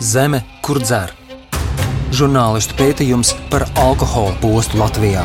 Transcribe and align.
Zeme, 0.00 0.38
kur 0.64 0.78
dzer. 0.80 1.10
Žurnālistu 2.16 2.72
pētījums 2.78 3.34
par 3.52 3.66
alkohola 3.76 4.32
postu 4.40 4.78
Latvijā. 4.80 5.20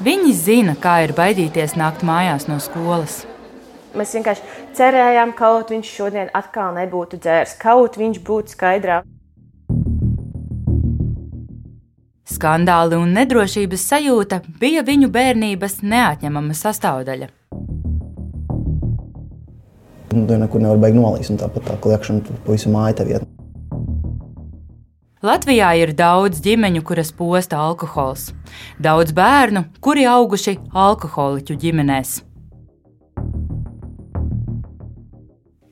Viņi 0.00 0.32
zina, 0.32 0.78
kā 0.80 1.02
ir 1.04 1.12
baidīties 1.12 1.76
nākt 1.76 2.00
mājās 2.08 2.48
no 2.48 2.56
skolas. 2.56 3.26
Mēs 3.92 4.16
vienkārši 4.16 4.72
cerējām, 4.80 5.36
ka 5.36 5.44
kaut 5.44 5.76
viņš 5.76 5.92
šodien 6.00 6.32
atkal 6.32 6.72
nebūtu 6.80 7.20
dzērs, 7.20 7.58
kaut 7.60 8.00
viņš 8.00 8.24
būtu 8.24 8.56
skaidrā. 8.56 9.02
Skandāli 12.34 12.98
un 12.98 13.12
nedrošības 13.14 13.84
sajūta 13.92 14.40
bija 14.60 14.82
viņu 14.86 15.10
bērnības 15.14 15.82
neatņemama 15.86 16.56
sastāvdaļa. 16.58 17.28
Nu, 20.14 20.26
tu 20.26 20.38
nekur 20.38 20.62
nevar 20.62 20.80
beigt 20.82 20.98
nolīst, 20.98 21.32
un 21.34 21.38
tāpat 21.42 21.66
tā 21.68 21.78
kliekšana 21.82 22.24
tur 22.26 22.38
pavisam 22.46 22.74
māja 22.74 23.00
tev 23.00 23.12
iet. 23.12 23.30
Latvijā 25.24 25.70
ir 25.80 25.94
daudz 25.96 26.42
ģimeņu, 26.44 26.82
kuras 26.84 27.10
posta 27.16 27.56
alkohols. 27.64 28.28
Daudz 28.82 29.14
bērnu, 29.16 29.64
kuri 29.80 30.04
auguši 30.10 30.58
alkoholiķu 30.70 31.56
ģimenēs. 31.62 32.18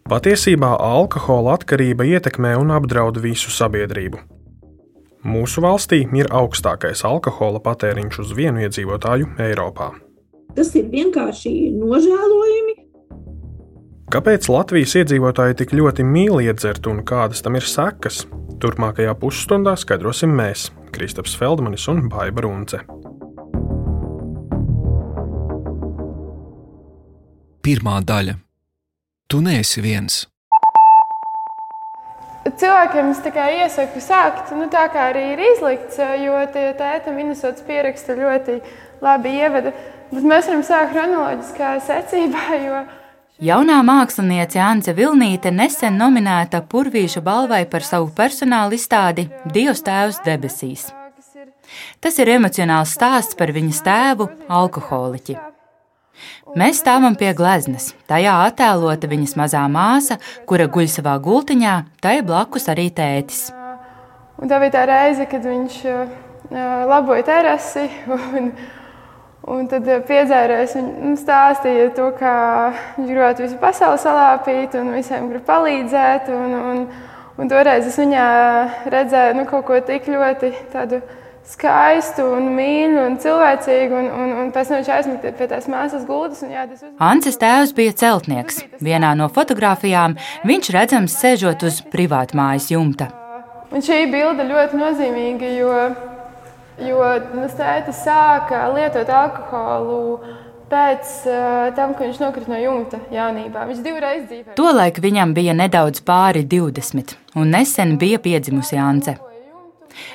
Patiesībā 0.08 0.74
alkohola 0.82 1.58
atkarība 1.58 2.04
ietekmē 2.16 2.56
un 2.60 2.72
apdraud 2.74 3.20
visu 3.22 3.52
sabiedrību. 3.52 4.31
Mūsu 5.22 5.62
valstī 5.62 6.00
ir 6.18 6.26
augstākais 6.34 7.04
alkohola 7.06 7.60
patēriņš 7.62 8.16
uz 8.24 8.32
vienu 8.34 8.64
iedzīvotāju 8.64 9.36
Eiropā. 9.42 9.92
Tas 10.56 10.72
ir 10.74 10.88
vienkārši 10.90 11.52
nožēlojami. 11.78 12.74
Kāpēc 14.12 14.48
Latvijas 14.50 14.96
iedzīvotāji 14.98 15.60
tik 15.62 15.76
ļoti 15.78 16.04
mīl 16.04 16.42
iedzert 16.42 16.88
un 16.90 17.04
kādas 17.06 17.40
tam 17.44 17.56
ir 17.56 17.64
sekas? 17.64 18.26
Turpmākajā 18.60 19.14
pusstundā 19.18 19.76
skaidrosim 19.78 20.34
mēs, 20.36 20.68
Kristaps 20.92 21.38
Feldmanis 21.38 21.86
un 21.88 22.04
Baiba 22.10 22.44
Runce. 22.44 22.82
Pirmā 27.62 28.00
daļa- 28.02 28.36
Tu 29.30 29.40
neesi 29.40 29.80
viens. 29.80 30.31
Cilvēkiem 32.42 33.12
es 33.12 33.20
iesaku 33.22 34.00
sākt, 34.02 34.50
nu, 34.56 34.66
tā 34.70 34.88
kā 34.90 35.10
arī 35.12 35.28
ir 35.34 35.42
izlikts, 35.52 35.98
jo 35.98 36.40
tie 36.54 36.72
tēta 36.78 37.14
Minnesotas 37.14 37.62
pieraksti 37.66 38.18
ļoti 38.18 38.56
labi 39.02 39.36
ievada. 39.38 39.72
Bet 40.12 40.26
mēs 40.26 40.50
varam 40.50 40.64
sākt 40.66 40.90
chronoloģiskā 40.96 41.76
secībā, 41.86 42.48
jo 42.64 42.82
Jaunā 43.42 43.80
māksliniece 43.82 44.60
Anse 44.62 44.92
Vilnīte 44.94 45.50
nesen 45.50 45.96
nominēta 45.98 46.60
Purvīša 46.70 47.22
balvai 47.26 47.64
par 47.66 47.82
savu 47.82 48.12
personāla 48.14 48.76
izstādi 48.76 49.24
Dievs 49.54 49.82
Tēvs 49.82 50.20
debesīs. 50.22 50.84
Tas 51.98 52.18
ir 52.22 52.30
emocionāls 52.36 52.92
stāsts 52.94 53.38
par 53.38 53.50
viņas 53.56 53.82
tēvu, 53.82 54.28
alkoholiķi. 54.46 55.51
Mēs 56.58 56.82
stāvam 56.82 57.16
pie 57.18 57.30
gleznas. 57.36 57.92
Tajā 58.10 58.34
attēlota 58.48 59.08
viņas 59.10 59.34
mazā 59.40 59.62
māsa, 59.72 60.18
kura 60.48 60.68
guļ 60.70 60.90
savā 60.92 61.16
gultiņā, 61.22 61.76
tai 62.04 62.20
blakus 62.26 62.68
arī 62.72 62.90
tētis. 62.92 63.48
Un 64.42 64.50
tā 64.50 64.58
bija 64.58 64.74
tā 64.74 64.84
reize, 64.90 65.24
kad 65.30 65.44
viņš 65.46 65.74
uh, 65.88 66.04
laboja 66.90 67.26
terasi. 67.30 67.88
Un, 68.36 68.52
un 69.58 69.66
tad 69.66 69.88
piedzērējis 70.06 70.76
un 70.78 71.16
stāstīja 71.18 71.88
to, 71.96 72.12
kā 72.18 72.34
viņš 72.98 73.08
gribētu 73.08 73.42
visu 73.42 73.56
pasauli 73.62 73.98
salāpīt 73.98 74.76
un 74.78 74.92
visiem 74.94 75.26
grib 75.32 75.42
palīdzēt. 75.48 76.30
Un, 76.30 76.54
un, 76.58 76.84
un 77.38 77.50
toreiz 77.50 77.88
es 77.88 77.98
viņā 77.98 78.28
redzēju 78.92 79.40
nu, 79.40 79.48
kaut 79.50 79.66
ko 79.66 79.80
tik 79.88 80.06
ļoti 80.12 80.52
tādu 80.74 81.00
skaistu 81.48 82.24
un 82.36 82.50
mīļu 82.56 83.00
un 83.06 83.16
cilvēcīgu, 83.22 83.96
un, 83.98 84.10
un, 84.10 84.34
un 84.42 84.52
pēc 84.54 84.70
tam 84.70 84.80
viņš 84.80 84.90
aizmeta 84.96 85.32
pie 85.38 85.48
tās 85.50 85.66
māsas 85.70 86.04
gultas. 86.08 86.44
Jā, 86.46 86.66
uz... 86.70 86.84
Anses 87.02 87.38
tēvs 87.40 87.74
bija 87.76 87.94
celtnieks. 88.04 88.62
Vienā 88.82 89.12
no 89.18 89.28
fotografijām 89.32 90.16
viņš 90.48 90.70
redzams 90.76 91.18
sēžot 91.18 91.66
uz 91.66 91.82
privātmājas 91.92 92.70
jumta. 92.72 93.10
Un 93.72 93.84
šī 93.84 94.04
bilde 94.12 94.44
ļoti 94.48 94.78
nozīmīga, 94.78 95.50
jo, 95.56 95.76
jo 96.88 97.02
mans 97.32 97.56
tētis 97.56 98.02
sāka 98.04 98.66
lietot 98.74 99.08
alkoholu 99.08 100.02
pēc 100.72 101.10
tam, 101.76 101.92
kad 101.96 102.06
viņš 102.06 102.20
nokrita 102.22 102.52
no 102.52 102.60
jumta 102.60 103.00
jaunībā. 103.12 103.66
Viņš 103.68 103.82
divreiz 103.84 104.22
dzīvoja. 104.28 104.56
Tolaik 104.56 105.02
viņam 105.04 105.34
bija 105.36 105.56
nedaudz 105.56 106.04
pāri 106.04 106.46
20, 106.48 107.16
un 107.36 107.52
nesen 107.52 107.98
bija 108.00 108.20
piedzimusi 108.22 108.80
Anse. 108.80 109.18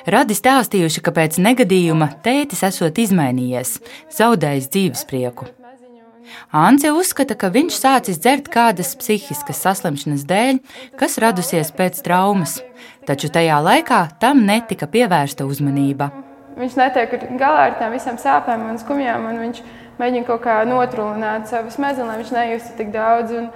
Radi 0.06 0.36
stāstījuši, 0.36 1.04
ka 1.04 1.14
pēc 1.14 1.38
negadījuma 1.42 2.10
tētis 2.24 2.64
esot 2.68 2.98
izmainījies, 2.98 3.78
zaudējis 4.18 4.70
dzīves 4.74 5.06
prieku. 5.08 5.48
Ance 6.52 6.90
uzskata, 6.92 7.36
ka 7.38 7.50
viņš 7.52 7.76
sācis 7.76 8.20
dzert 8.20 8.48
kādas 8.52 8.94
psihiskas 9.00 9.62
saslimšanas 9.64 10.24
dēļ, 10.28 10.60
kas 11.00 11.18
radusies 11.22 11.72
pēc 11.76 12.00
traumas, 12.04 12.58
taču 13.08 13.30
tajā 13.32 13.58
laikā 13.64 14.02
tam 14.20 14.44
netika 14.48 14.88
pievērsta 14.90 15.48
uzmanība. 15.48 16.10
Viņš 16.58 16.74
netiek 16.78 17.14
galā 17.38 17.68
ar 17.68 17.76
tām 17.78 17.94
visām 17.94 18.18
sāpēm 18.20 18.66
un 18.66 18.80
skumjām, 18.80 19.28
un 19.30 19.40
viņš 19.44 19.62
mēģina 20.00 20.26
kaut 20.26 20.42
kā 20.44 20.60
notrulināt 20.66 21.48
savu 21.50 21.70
smadzenes, 21.70 22.08
lai 22.08 22.20
viņš 22.22 22.32
nejustu 22.34 22.78
tik 22.80 22.92
daudz. 22.94 23.34
Un, 23.38 23.50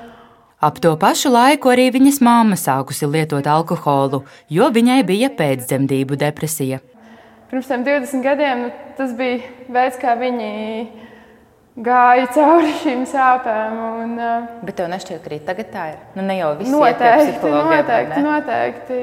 Ap 0.62 0.76
to 0.78 0.92
pašu 0.94 1.32
laiku 1.34 1.72
arī 1.72 1.88
viņas 1.90 2.20
mamma 2.22 2.54
sākusi 2.54 3.08
lietot 3.10 3.48
alkoholu, 3.50 4.20
jo 4.46 4.68
viņai 4.70 5.00
bija 5.08 5.32
pēcdzemdību 5.34 6.18
depresija. 6.20 6.78
Pirms 7.50 7.66
tam 7.66 7.82
20 7.82 8.22
gadiem 8.22 8.62
nu, 8.68 8.68
tas 8.94 9.10
bija 9.18 9.42
veids, 9.74 9.98
kā 9.98 10.14
viņi 10.20 10.52
gāja 11.82 12.30
cauri 12.38 12.76
šīm 12.78 13.02
sāpēm. 13.10 13.80
Un, 13.90 14.18
Bet 14.62 14.78
tev 14.78 14.92
nešķiet, 14.94 15.24
ka 15.24 15.32
arī 15.32 15.40
tagad 15.50 15.74
tā 15.74 15.88
ir? 15.96 16.02
Nu, 16.14 16.30
ne 16.30 16.38
jau 16.38 16.54
viss 16.60 16.70
noteikti, 16.70 17.56
noteikti, 17.58 18.22
noteikti. 18.30 19.00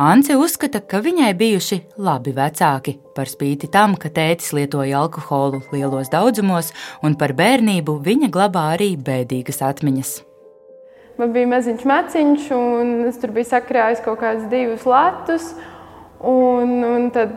Ance 0.00 0.32
uzskata, 0.40 0.80
ka 0.80 1.02
viņai 1.04 1.34
bijuši 1.36 1.76
labi 2.00 2.32
vecāki, 2.32 2.94
par 3.12 3.28
spīti 3.28 3.68
tam, 3.68 3.92
ka 4.00 4.08
tētis 4.08 4.54
lietoja 4.56 5.02
alkoholu 5.02 5.60
lielos 5.68 6.08
daudzumos, 6.08 6.70
un 7.04 7.12
par 7.20 7.34
bērnību 7.36 7.98
viņa 8.00 8.30
glabā 8.32 8.70
arī 8.72 8.94
bēdīgas 8.96 9.60
atmiņas. 9.60 10.12
Man 11.20 11.34
bija 11.34 11.50
maziņš 11.50 11.84
maciņš, 11.84 12.46
un 12.56 12.94
es 13.10 13.20
tur 13.20 13.34
biju 13.36 13.50
sakrājis 13.50 14.00
kaut 14.06 14.22
kādus 14.22 14.48
divus 14.48 14.88
latus. 14.88 15.52
Un, 16.22 16.72
un, 16.86 17.10
tad, 17.12 17.36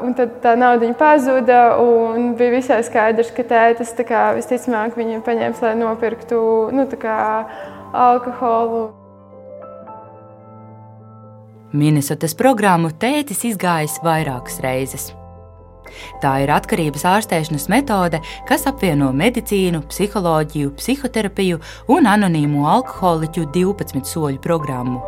un 0.00 0.16
tad 0.16 0.38
tā 0.40 0.54
nauda 0.56 0.88
pazuda. 0.96 1.60
Bija 2.38 2.54
visai 2.56 2.80
skaidrs, 2.86 3.34
ka 3.36 3.44
tētis 3.44 3.92
kā, 4.08 4.30
visticamāk 4.38 4.96
viņu 4.96 5.20
paņēma, 5.26 5.60
lai 5.60 5.76
nopirktu 5.82 6.40
nu, 6.72 6.88
alkoholu. 7.92 9.01
Minnesotas 11.72 12.34
programmu 12.36 12.90
tētis 13.00 13.46
izgājis 13.48 13.94
vairākas 14.04 14.58
reizes. 14.60 15.06
Tā 16.20 16.34
ir 16.44 16.50
atkarības 16.52 17.04
ārstēšanas 17.08 17.64
metode, 17.72 18.20
kas 18.48 18.66
apvieno 18.68 19.08
medicīnu, 19.16 19.80
psiholoģiju, 19.88 20.74
psihoterapiju 20.76 21.60
un 21.92 22.08
anonīmo 22.08 22.66
alkoholiķu 22.74 23.46
12 23.56 24.04
soļu 24.08 24.40
programmu. 24.44 25.00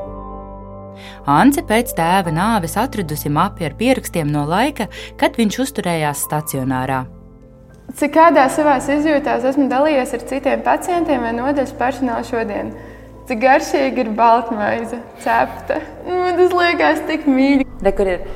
Ance 1.28 1.60
pēc 1.69 1.92
tēva 1.98 2.32
nāves 2.32 2.78
atradusi 2.81 3.28
mapi 3.32 3.69
ar 3.69 3.76
pierakstiem 3.76 4.31
no 4.32 4.46
laika, 4.49 4.88
kad 5.20 5.37
viņš 5.37 5.60
uzturējās 5.67 6.25
stacionārā. 6.28 7.05
Cik 7.94 8.14
kādā 8.17 8.49
savā 8.49 8.78
izjūtās 8.81 9.44
esmu 9.52 9.69
dalījies 9.69 10.17
ar 10.17 10.28
citiem 10.31 10.64
pacientiem 10.64 11.28
vai 11.28 11.37
nodaļas 11.37 11.76
personālu 11.76 12.25
šodien? 12.25 12.72
Cik 13.25 13.41
garšīgi 13.41 14.03
ir 14.03 14.11
baltmaize, 14.19 14.99
cepta. 15.25 15.79
Nu, 16.05 16.19
tas 16.37 16.53
liekas 16.53 17.00
tik 17.09 17.25
mīļi. 17.25 17.65
Re, 17.81 17.94
ir, 18.05 18.26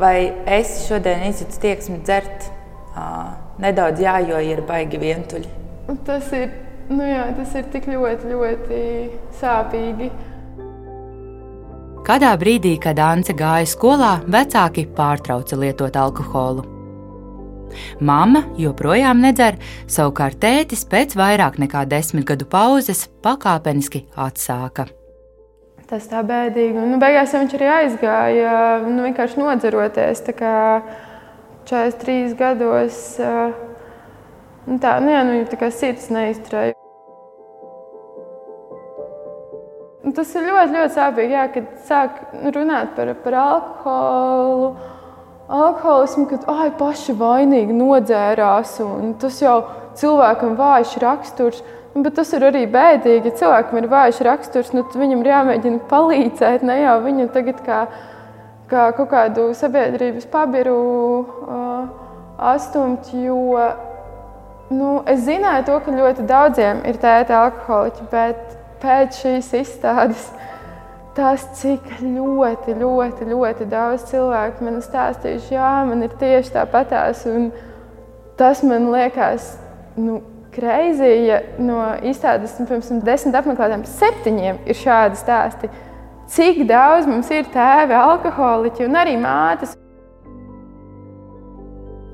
vai 0.00 0.16
es 0.48 0.86
šodien 0.86 1.26
izjūtu 1.28 1.60
tieksmi 1.60 1.98
dzert 2.00 2.48
uh, 2.96 3.34
nedaudz 3.60 4.00
jā, 4.00 4.16
jo 4.24 4.40
ir 4.40 4.64
baigi 4.64 5.00
vientuļi? 5.02 5.52
Tas 6.08 6.32
ir, 6.32 6.48
nu 6.88 7.04
jā, 7.04 7.26
tas 7.36 7.52
ir 7.60 7.68
tik 7.76 7.92
ļoti, 7.92 8.32
ļoti 8.32 8.82
sāpīgi. 9.42 10.08
Kādā 12.08 12.32
brīdī, 12.40 12.78
kad 12.80 12.98
Anse 13.04 13.36
gāja 13.36 13.68
skolā, 13.68 14.14
vecāki 14.32 14.88
pārtrauca 14.96 15.60
lietot 15.60 16.00
alkoholu. 16.00 16.71
Mama 18.00 18.44
joprojām 18.60 19.22
nedzer, 19.24 19.58
savukārt 19.90 20.40
tētis 20.42 20.84
pēc 20.88 21.16
vairāk 21.18 21.58
nekā 21.62 21.84
desmit 21.90 22.26
gadu 22.28 22.48
pauzes 22.48 23.08
pakāpeniski 23.24 24.06
atsāka. 24.16 24.88
tas 25.92 26.06
tā 26.08 26.22
bēdīgi. 26.24 26.78
Un, 26.80 26.94
nu, 26.94 26.98
beigās 27.02 27.34
viņš 27.36 27.54
arī 27.58 27.66
aizgāja, 27.68 28.52
nu, 28.86 29.02
vienkārši 29.04 29.40
nodzeroties. 29.42 30.22
43 31.68 32.32
gados. 32.38 32.96
Nu, 34.66 34.78
tā, 34.80 34.96
nu, 35.02 35.10
jā, 35.12 35.20
nu, 35.26 35.42
tā 35.50 35.58
kā 35.60 35.68
sirds 35.74 36.08
neizturēja. 36.14 36.78
Tas 40.12 40.32
ir 40.34 40.44
ļoti, 40.48 40.74
ļoti 40.74 40.94
sāpīgi, 40.96 41.34
jā, 41.36 41.44
kad 41.54 41.68
sāk 41.88 42.18
runāt 42.56 42.96
par, 42.96 43.12
par 43.22 43.36
alkoholu. 43.38 44.72
Alkoholismu, 45.52 46.26
kad 46.30 46.46
ai, 46.48 46.70
paši 46.78 47.12
vainīgi 47.18 47.74
nodzērās, 47.76 48.78
un 48.84 49.12
tas 49.20 49.36
jau 49.42 49.58
cilvēkam 50.00 50.56
vājš 50.56 50.96
raksturs. 51.02 51.62
Bet 51.92 52.14
tas 52.16 52.30
ir 52.32 52.46
arī 52.48 52.62
bēdīgi. 52.72 53.28
Ja 53.28 53.38
cilvēkam 53.42 53.82
ir 53.82 53.88
vājš 53.92 54.22
raksturs, 54.24 54.70
nu, 54.72 54.86
viņam 54.96 55.20
ir 55.20 55.28
jāmēģina 55.28 55.82
palīdzēt. 55.90 56.64
Ne 56.64 56.78
jau 56.80 56.94
viņu 57.04 57.28
tagad 57.34 57.60
kā, 57.66 57.80
kā 58.70 58.86
kaut 58.96 59.10
kādu 59.12 59.50
sabiedrības 59.56 60.24
pabiru 60.32 60.78
uh, 61.20 61.82
astumt. 62.52 63.12
Jo 63.12 63.68
nu, 64.72 65.02
es 65.04 65.26
zināju, 65.26 65.66
to, 65.68 65.78
ka 65.84 65.98
ļoti 65.98 66.24
daudziem 66.28 66.80
ir 66.88 66.96
tēta 67.02 67.42
alkoholiķi, 67.44 68.08
bet 68.12 68.56
pēc 68.82 69.20
šīs 69.20 69.52
izstādes 69.60 70.30
tas, 71.16 71.44
cik 71.60 71.86
ļoti, 72.00 72.76
ļoti, 72.80 73.28
ļoti 73.28 73.68
daudz 73.70 74.06
cilvēku 74.10 74.64
man 74.66 74.80
stāstījuši, 74.84 75.54
jā, 75.56 75.72
man 75.88 76.04
ir 76.06 76.14
tieši 76.20 76.54
tāpatās. 76.56 77.24
Tas 78.40 78.62
man 78.66 78.90
liekas. 78.94 79.56
Nu, 79.96 80.22
Kreizi, 80.52 81.08
ja 81.24 81.38
no 81.64 81.78
izstādes 82.04 82.58
pirms 82.68 82.90
desmit 83.06 83.38
apmeklētājiem 83.38 83.86
septiņiem 83.88 84.58
ir 84.68 84.76
šādi 84.76 85.16
stāsti. 85.16 85.70
Cik 86.32 86.66
daudz 86.68 87.08
mums 87.08 87.30
ir 87.32 87.48
tēvi, 87.54 87.96
alkoholiķi 87.96 88.84
un 88.84 89.00
arī 89.00 89.16
mātes. 89.20 89.72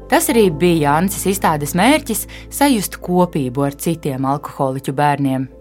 Tas 0.09 0.31
arī 0.31 0.47
bija 0.55 0.93
Jānis 0.95 1.27
izstādes 1.27 1.75
mērķis- 1.75 2.27
sajust 2.61 3.01
kopību 3.03 3.67
ar 3.67 3.75
citiem 3.75 4.25
alkoholiķu 4.25 4.95
bērniem. 4.95 5.58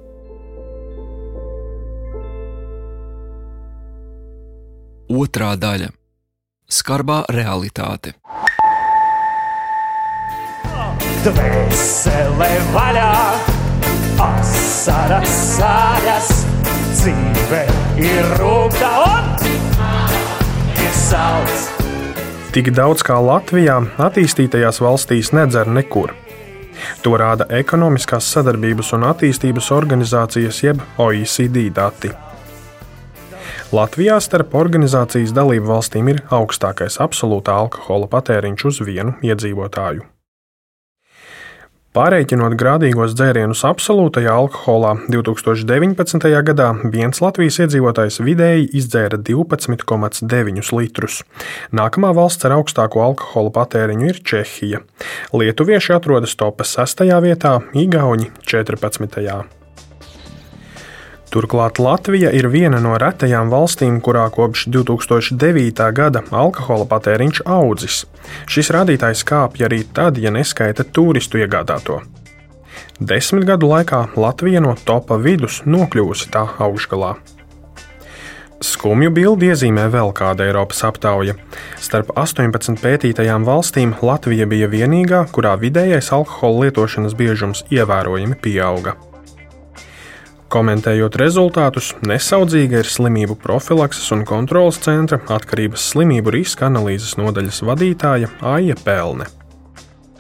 Otra 5.10 5.56
daļa- 5.56 5.92
skarbā 6.80 7.24
realitāte 7.32 8.16
dvēsele 11.28 12.50
vaļā, 12.72 13.14
asaras 14.22 15.32
sāļas, 15.58 16.30
dzīve 16.94 17.64
ir 18.00 18.30
rūkta 18.40 18.92
un 19.08 19.34
ir 20.78 20.94
salds. 20.96 21.66
Tik 22.56 22.72
daudz 22.78 23.04
kā 23.06 23.18
Latvijā, 23.22 23.80
attīstītajās 24.08 24.80
valstīs 24.84 25.34
nedzer 25.36 25.70
nekur. 25.70 26.16
To 27.04 27.18
rāda 27.20 27.50
Ekonomiskās 27.60 28.30
sadarbības 28.38 28.94
un 28.96 29.10
attīstības 29.10 29.72
organizācijas 29.74 30.64
jeb 30.64 30.82
OECD 31.02 31.68
dati. 31.74 32.14
Latvijā 33.76 34.16
starp 34.24 34.54
organizācijas 34.56 35.34
dalību 35.36 35.68
valstīm 35.68 36.08
ir 36.08 36.22
augstākais 36.32 37.02
absolūtā 37.04 37.52
alkohola 37.66 38.08
patēriņš 38.08 38.64
uz 38.70 38.78
vienu 38.88 39.18
iedzīvotāju. 39.28 40.06
Pārreikinot 41.98 42.56
grādīgos 42.56 43.16
dzērienus 43.18 43.66
absolūtajā 43.68 44.32
alkoholā, 44.40 44.94
2019. 45.12 46.30
gadā 46.48 46.70
viens 46.94 47.20
Latvijas 47.20 47.60
iedzīvotājs 47.66 48.22
vidēji 48.24 48.70
izdzēra 48.80 49.20
12,9 49.20 50.72
litrus. 50.78 51.20
Nākamā 51.76 52.14
valsts 52.16 52.48
ar 52.48 52.56
augstāko 52.62 53.04
alkohola 53.04 53.52
patēriņu 53.60 54.14
ir 54.14 54.24
Čehija. 54.24 54.84
Lietuvieši 55.36 55.98
atrodas 55.98 56.40
topā 56.40 56.64
6. 56.64 57.04
vietā, 57.26 57.58
Igauni 57.76 58.32
14. 58.48 59.57
Turklāt 61.28 61.80
Latvija 61.80 62.30
ir 62.32 62.48
viena 62.48 62.80
no 62.80 62.94
retajām 63.00 63.50
valstīm, 63.52 64.00
kurā 64.02 64.30
kopš 64.32 64.68
2009. 64.72 65.90
gada 65.92 66.24
alkohola 66.32 66.88
patēriņš 66.88 67.42
audzis. 67.44 68.06
Šis 68.48 68.72
rādītājs 68.72 69.26
kāpj 69.28 69.68
arī 69.68 69.82
tad, 69.94 70.18
ja 70.24 70.32
neskaita 70.32 70.88
turistu 70.88 71.42
iegādāto. 71.44 72.00
Desmit 73.00 73.44
gadu 73.46 73.68
laikā 73.70 74.08
Latvija 74.16 74.64
no 74.64 74.78
topa 74.88 75.20
vidus 75.22 75.62
nokļuvusi 75.68 76.32
tā 76.34 76.48
augšgalā. 76.64 77.18
Skumju 78.64 79.12
bildi 79.14 79.52
iezīmē 79.52 79.84
vēl 79.94 80.10
kāda 80.18 80.48
Eiropas 80.48 80.80
aptauja. 80.88 81.36
Starp 81.78 82.10
18 82.18 82.80
pētītajām 82.82 83.46
valstīm 83.46 83.94
Latvija 84.02 84.48
bija 84.50 84.72
vienīgā, 84.72 85.28
kurā 85.30 85.54
vidējais 85.62 86.10
alkohola 86.16 86.66
lietošanas 86.66 87.14
biežums 87.20 87.68
ievērojami 87.70 88.40
pieauga. 88.42 88.96
Komentējot 90.48 91.18
rezultātus, 91.20 91.90
nesaudzīga 92.08 92.80
ir 92.80 92.88
slimību 92.88 93.36
profilakses 93.42 94.14
un 94.16 94.22
kontrolas 94.28 94.78
centra 94.80 95.20
atkarības 95.36 95.90
slimību 95.92 96.32
riska 96.38 96.70
analīzes 96.70 97.18
nodaļas 97.20 97.60
vadītāja 97.68 98.30
Aija 98.56 98.78
Pelne. 98.86 99.28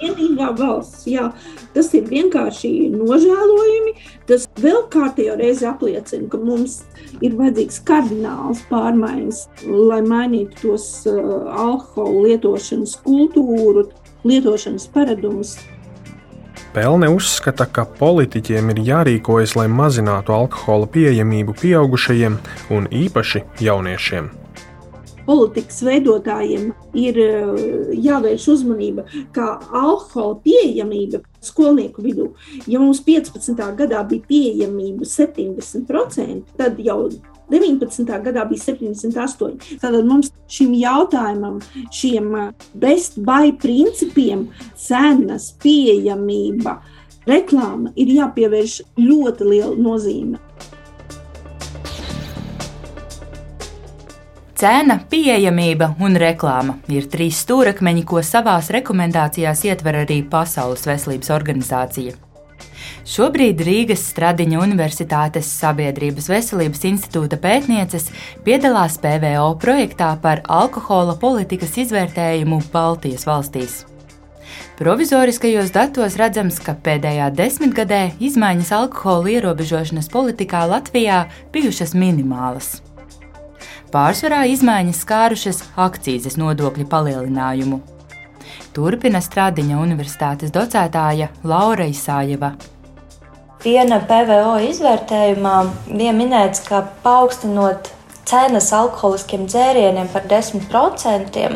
Vienīgā 0.01 0.49
valsts, 0.59 1.05
jā, 1.07 1.29
tas 1.73 1.93
ir 1.95 2.09
vienkārši 2.11 2.71
nožēlojami. 2.91 3.93
Tas 4.27 4.49
vēl 4.59 4.83
kārtējo 4.91 5.37
reizi 5.39 5.65
apliecina, 5.69 6.27
ka 6.27 6.41
mums 6.43 6.81
ir 7.23 7.39
vajadzīgs 7.39 7.79
kardināls 7.87 8.65
pārmaiņas, 8.67 9.41
lai 9.63 10.01
mainītu 10.11 10.59
tos 10.65 10.89
uh, 11.07 11.47
alkohola 11.55 12.27
lietošanas 12.27 12.99
kultūru, 13.07 13.87
lietošanas 14.27 14.91
paradumus. 14.91 15.55
Pelne 16.73 17.07
uzskata, 17.09 17.65
ka 17.65 17.85
politiķiem 17.97 18.73
ir 18.73 18.81
jārīkojas, 18.89 19.55
lai 19.57 19.67
mazinātu 19.71 20.33
alkohola 20.35 20.89
pieejamību 20.91 21.55
pieaugušajiem 21.61 22.35
un 22.75 22.89
īpaši 22.91 23.41
jauniešiem. 23.63 24.27
Politikas 25.27 25.81
veidotājiem 25.83 26.69
ir 26.95 27.17
eh, 27.19 27.63
jāvērš 28.03 28.45
uzmanība, 28.53 29.07
kā 29.35 29.47
alkohola 29.75 30.37
pieejamība 30.43 31.23
skolnieku 31.43 32.03
vidū. 32.03 32.29
Ja 32.67 32.79
mums 32.83 33.01
15. 33.03 33.57
gadā 33.79 34.03
bija 34.07 34.27
pieejamība 34.29 35.07
70%, 35.07 36.55
tad 36.59 36.79
jau 36.83 37.09
19. 37.51 38.09
gadā 38.25 38.43
bija 38.49 38.63
78. 38.73 39.79
Tātad 39.81 40.07
mums 40.07 40.33
šim 40.51 40.73
jautājumam, 40.77 41.61
šiem 41.95 42.33
uh, 42.35 42.49
best 42.75 43.19
buy 43.23 43.53
principiem, 43.61 44.47
cenas, 44.75 45.53
pieejamība, 45.63 46.77
reklāma 47.27 47.93
ir 47.95 48.11
jāpievērš 48.17 48.81
ļoti 48.99 49.49
liela 49.53 49.75
nozīme. 49.79 50.43
Cena, 54.57 54.95
pieejamība 55.05 55.91
un 56.01 56.17
reklāma 56.17 56.79
ir 56.89 57.05
trīs 57.13 57.43
stūrakmeņi, 57.45 58.01
ko 58.09 58.23
savās 58.25 58.71
rekomendācijās 58.73 59.61
ietver 59.69 59.99
arī 60.01 60.23
Pasaules 60.25 60.87
veselības 60.89 61.29
organizācija. 61.35 62.26
Šobrīd 63.05 63.61
Rīgas 63.61 64.01
Stradiņa 64.11 64.61
Universitātes 64.63 65.49
Sabiedrības 65.59 66.29
veselības 66.31 66.87
institūta 66.89 67.37
pētnieces 67.41 68.09
piedalās 68.45 68.97
PVO 69.03 69.51
projektā 69.61 70.13
par 70.23 70.41
alkohola 70.47 71.17
politikas 71.21 71.77
izvērtējumu 71.83 72.61
Baltijas 72.73 73.27
valstīs. 73.29 73.83
Provizoriskajos 74.77 75.71
datos 75.73 76.17
redzams, 76.21 76.59
ka 76.61 76.75
pēdējā 76.85 77.31
desmitgadē 77.33 78.01
izmaiņas 78.21 78.73
alkohola 78.77 79.31
ierobežošanas 79.33 80.11
politikā 80.13 80.67
Latvijā 80.69 81.23
bijušas 81.53 81.95
minimālas. 81.97 82.75
Pārsvarā 83.89 84.43
izmaiņas 84.51 85.01
skārušas 85.01 85.63
akcijas 85.79 86.37
nodokļu 86.37 86.85
palielinājumu. 86.91 87.81
Turpina 88.75 89.17
Stradiņa 89.23 89.79
Universitātes 89.81 90.51
docētāja 90.53 91.31
Laura 91.47 91.87
Isājeva. 91.89 92.51
Viena 93.63 93.97
PVO 94.05 94.57
izvērtējumā 94.67 95.55
bija 95.89 96.11
minēts, 96.13 96.61
ka 96.67 96.83
paaugstinot 97.03 97.89
cenas 98.27 98.69
alkoholiskiem 98.75 99.47
dzērieniem 99.49 100.11
par 100.13 100.27
10%, 100.29 101.47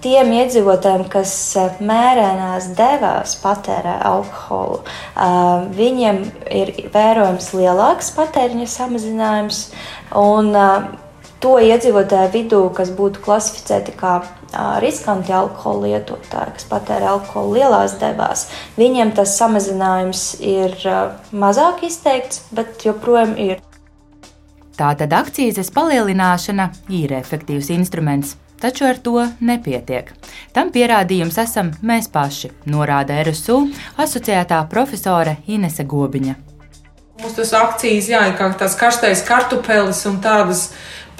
tiem 0.00 0.32
iedzīvotājiem, 0.38 1.04
kas 1.12 1.34
eh, 1.60 1.76
mērēnās 1.84 2.70
devās 2.78 3.36
patērē 3.42 3.98
alkoholu, 4.08 4.80
eh, 4.80 5.68
viņiem 5.76 6.22
ir 6.62 6.72
vērojams 6.94 7.52
lielāks 7.58 8.12
patēriņa 8.16 8.68
samazinājums. 8.78 9.62
Un 10.16 10.54
eh, 10.56 10.90
to 11.44 11.58
iedzīvotāju 11.60 12.32
vidū, 12.36 12.62
kas 12.76 12.92
būtu 12.96 13.22
klasificēti 13.24 13.96
kā 14.00 14.20
riskanti 14.82 15.32
alkohola 15.32 15.86
lietotāji, 15.86 16.54
kas 16.56 16.68
patērē 16.70 17.12
alkoholu 17.14 17.58
lielās 17.58 17.96
devās, 18.00 18.48
viņiem 18.78 19.14
tas 19.16 19.36
samazinājums 19.38 20.24
ir 20.40 20.76
mazāk 21.32 21.84
izteikts, 21.86 22.44
bet 22.54 22.86
joprojām 22.86 23.36
ir. 23.38 23.60
Tātad 24.80 25.12
akcijas 25.12 25.68
palielināšana 25.76 26.70
ir 26.96 27.12
efektīvs 27.12 27.68
instruments, 27.74 28.36
taču 28.60 28.86
ar 28.88 29.00
to 29.00 29.26
nepietiek. 29.40 30.12
Tam 30.56 30.72
pierādījums 30.72 31.36
esam 31.42 31.74
mēs 31.84 32.08
paši, 32.12 32.52
norāda 32.64 33.20
RSU 33.24 33.66
asociētā 34.00 34.62
profesore 34.72 35.36
Inese 35.46 35.84
Gobiņa. 35.84 36.36
Mums 37.20 37.36
tas 37.36 37.50
akcijas, 37.52 38.08
jā, 38.08 38.20
ir 38.30 38.36
kā 38.38 38.46
tāds 38.56 38.78
karstais 38.80 39.20
kartupelis 39.28 40.00
un 40.08 40.22
tādas 40.24 40.70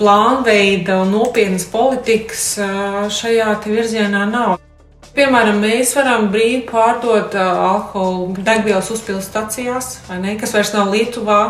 plānveida 0.00 1.02
un 1.04 1.12
nopietnas 1.12 1.68
politikas 1.70 2.48
šajā 3.20 3.54
virzienā 3.66 4.24
nav. 4.30 4.56
Piemēram, 5.10 5.58
mēs 5.60 5.90
varam 5.98 6.28
brīvi 6.30 6.62
pārdot 6.68 7.34
alkoholu 7.34 8.44
degvielas 8.46 8.92
uzpildes 8.94 9.26
stacijās, 9.26 9.96
ne, 10.22 10.36
kas 10.40 10.54
vairs 10.54 10.70
nav 10.76 10.92
Lietuvā. 10.94 11.40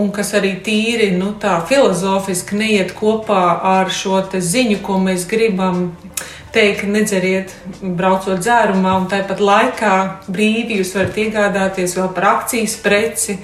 Un 0.00 0.06
kas 0.16 0.30
arī 0.36 0.54
tīri 0.64 1.10
nu, 1.16 1.34
filozofiski 1.68 2.56
neiet 2.56 2.94
kopā 2.96 3.42
ar 3.68 3.90
šo 3.92 4.22
ziņu, 4.32 4.78
ko 4.84 4.96
mēs 5.00 5.26
gribam 5.28 5.90
teikt, 6.54 6.86
nedzeriet, 6.88 7.52
braucot 7.82 8.40
dzērumā, 8.40 8.94
un 9.02 9.08
tāpat 9.12 9.40
laikā 9.44 9.96
brīvi 10.28 10.80
jūs 10.80 10.94
varat 10.96 11.20
iegādāties 11.24 11.96
vēl 11.98 12.12
par 12.16 12.28
akcijas 12.34 12.78
preci 12.80 13.36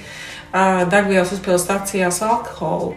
degvielas 0.92 1.32
uzpildes 1.36 1.68
stacijās 1.68 2.22
alkoholu. 2.24 2.94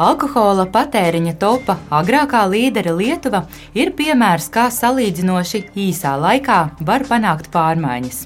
Alkohola 0.00 0.64
patēriņa 0.72 1.34
topa 1.36 1.74
agrākā 1.92 2.40
līdere 2.48 2.94
Lietuva 2.96 3.42
ir 3.76 3.90
piemērs, 3.98 4.46
kā 4.48 4.70
salīdzinoši 4.72 5.66
īsā 5.76 6.14
laikā 6.16 6.60
var 6.88 7.04
panākt 7.04 7.50
pārmaiņas. 7.52 8.22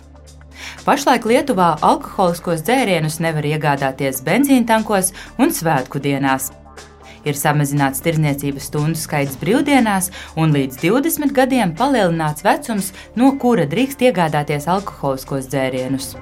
Pašlaik 0.87 1.27
Lietuvā 1.27 1.73
alkoholiskos 1.83 2.63
dzērienus 2.63 3.19
nevar 3.25 3.49
iegādāties 3.51 4.23
benzīntankos 4.23 5.11
un 5.43 5.51
svētku 5.51 5.99
dienās. 6.05 6.53
Ir 7.27 7.35
samazināts 7.35 8.05
tirdzniecības 8.07 8.69
stundu 8.71 9.01
skaits 9.01 9.35
brīvdienās, 9.41 10.13
un 10.39 10.55
līdz 10.55 10.79
20 10.85 11.35
gadiem 11.35 11.75
palielināts 11.75 12.47
vecums, 12.47 12.93
no 13.19 13.33
kura 13.35 13.67
drīkst 13.67 14.07
iegādāties 14.13 14.71
alkoholiskos 14.71 15.51
dzērienus. 15.51 16.13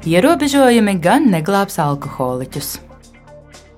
Ierobežojumi 0.00 0.94
gan 0.96 1.26
neglābs 1.28 1.74
alkoholiķus. 1.76 2.78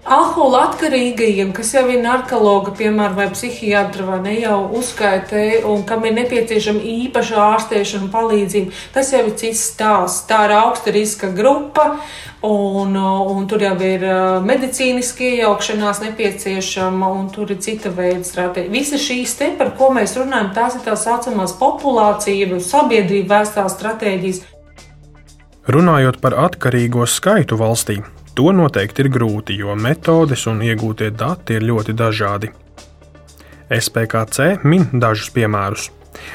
Alkohola 0.02 0.60
atkarīgajiem, 0.68 1.52
kas 1.54 1.72
jau 1.74 1.82
ir 1.90 1.98
narkologi, 2.02 2.72
piemēram, 2.78 3.16
vai 3.18 3.26
psihiatri, 3.30 4.02
vai 4.06 4.18
ne 4.22 4.34
jau 4.36 4.56
uzskaitē, 4.78 5.62
un 5.66 5.82
kam 5.86 6.06
ir 6.06 6.14
nepieciešama 6.16 6.82
īpaša 6.92 7.40
ārstēšana 7.42 8.10
palīdzība, 8.14 8.74
tas 8.94 9.10
jau 9.14 9.24
ir 9.26 9.34
cits 9.38 9.62
stāsts. 9.72 10.24
Tā 10.30 10.44
ir 10.46 10.54
augsta 10.60 10.94
riska 10.94 11.30
grupa, 11.34 11.88
un, 12.46 12.94
un 12.98 13.46
tur 13.50 13.62
jau 13.66 13.74
ir 13.86 14.06
medicīniski 14.46 15.36
iejaukšanās 15.40 16.04
nepieciešama, 16.06 17.10
un 17.18 17.30
tur 17.34 17.50
ir 17.54 17.62
cita 17.62 17.90
veida 17.94 18.22
stratēģija. 18.26 18.74
Visas 18.78 19.02
šīs 19.06 19.38
te, 19.38 19.52
par 19.58 19.74
ko 19.78 19.90
mēs 19.94 20.14
runājam, 20.18 20.54
tās 20.54 20.78
ir 20.78 20.86
tā 20.86 20.98
saucamās 20.98 21.58
populācija, 21.58 22.62
sabiedrība 22.62 23.40
vēstās 23.40 23.78
stratēģijas. 23.78 24.42
Runājot 25.62 26.16
par 26.18 26.34
atkarīgo 26.42 27.04
skaitu 27.06 27.54
valstī, 27.54 28.00
to 28.34 28.50
noteikti 28.50 29.04
ir 29.04 29.08
grūti, 29.14 29.54
jo 29.62 29.76
metodes 29.78 30.48
un 30.50 30.58
iegūtie 30.66 31.12
dati 31.14 31.54
ir 31.54 31.66
ļoti 31.68 31.94
dažādi. 31.94 32.50
SPKC 33.70 34.64
min 34.66 34.88
dažus 34.92 35.30
piemērus. 35.30 35.92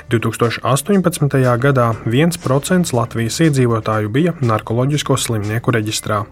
2018. 0.09 1.35
gadā 1.59 1.89
1% 2.07 2.93
Latvijas 2.95 3.41
iedzīvotāju 3.43 4.13
bija 4.15 4.33
narkotiku 4.39 5.19
slimnieku 5.19 5.75
reģistrā. 5.75 6.23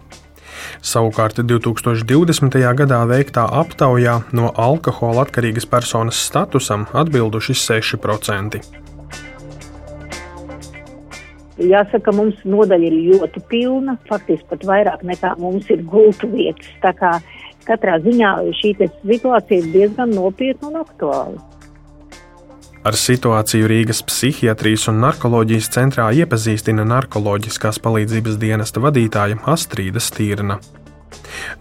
Savukārt 0.80 1.36
2020. 1.36 2.58
gadā 2.80 3.02
veiktā 3.12 3.44
aptaujā 3.60 4.22
no 4.32 4.54
alkohola 4.56 5.26
atkarīgas 5.28 5.68
personas 5.68 6.24
statusam 6.30 6.88
atbilduši 6.96 7.60
6%. 7.60 8.85
Jāsaka, 11.56 12.12
mums 12.12 12.40
nodaļa 12.44 12.88
ir 12.90 12.96
ļoti 13.14 13.40
pilna, 13.48 13.96
faktiski 14.10 14.44
pat 14.50 14.64
vairāk 14.68 15.04
nekā 15.08 15.32
mums 15.40 15.70
ir 15.72 15.80
gultu 15.88 16.28
vietas. 16.28 16.68
Tā 16.82 16.92
kā 16.96 17.16
katrā 17.64 17.96
ziņā 18.04 18.32
šī 18.60 18.74
situācija 18.84 19.62
ir 19.62 19.70
diezgan 19.72 20.12
nopietna 20.12 20.68
un 20.68 20.80
aktuāla. 20.82 21.44
Ar 22.86 22.94
situāciju 22.94 23.66
Rīgas 23.66 24.04
psihiatrijas 24.06 24.84
un 24.92 25.00
narkoloģijas 25.02 25.72
centrā 25.74 26.06
iepazīstina 26.20 26.84
narkoloģiskās 26.86 27.80
palīdzības 27.82 28.36
dienesta 28.38 28.82
vadītāja 28.84 29.40
Astrīda 29.50 29.98
Stīrna. 29.98 30.60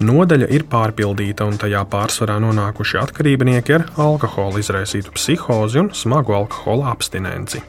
Nodaļa 0.05 0.51
ir 0.53 0.67
pārpildīta, 0.69 1.47
un 1.49 1.57
tajā 1.61 1.81
pārsvarā 1.89 2.35
nonākuši 2.43 2.99
atkarībnieki 3.01 3.79
ar 3.79 3.87
alkohola 4.05 4.61
izraisītu 4.61 5.15
psihozi 5.17 5.81
un 5.81 5.93
smagu 5.97 6.35
alkohola 6.37 6.91
abstinenci. 6.93 7.63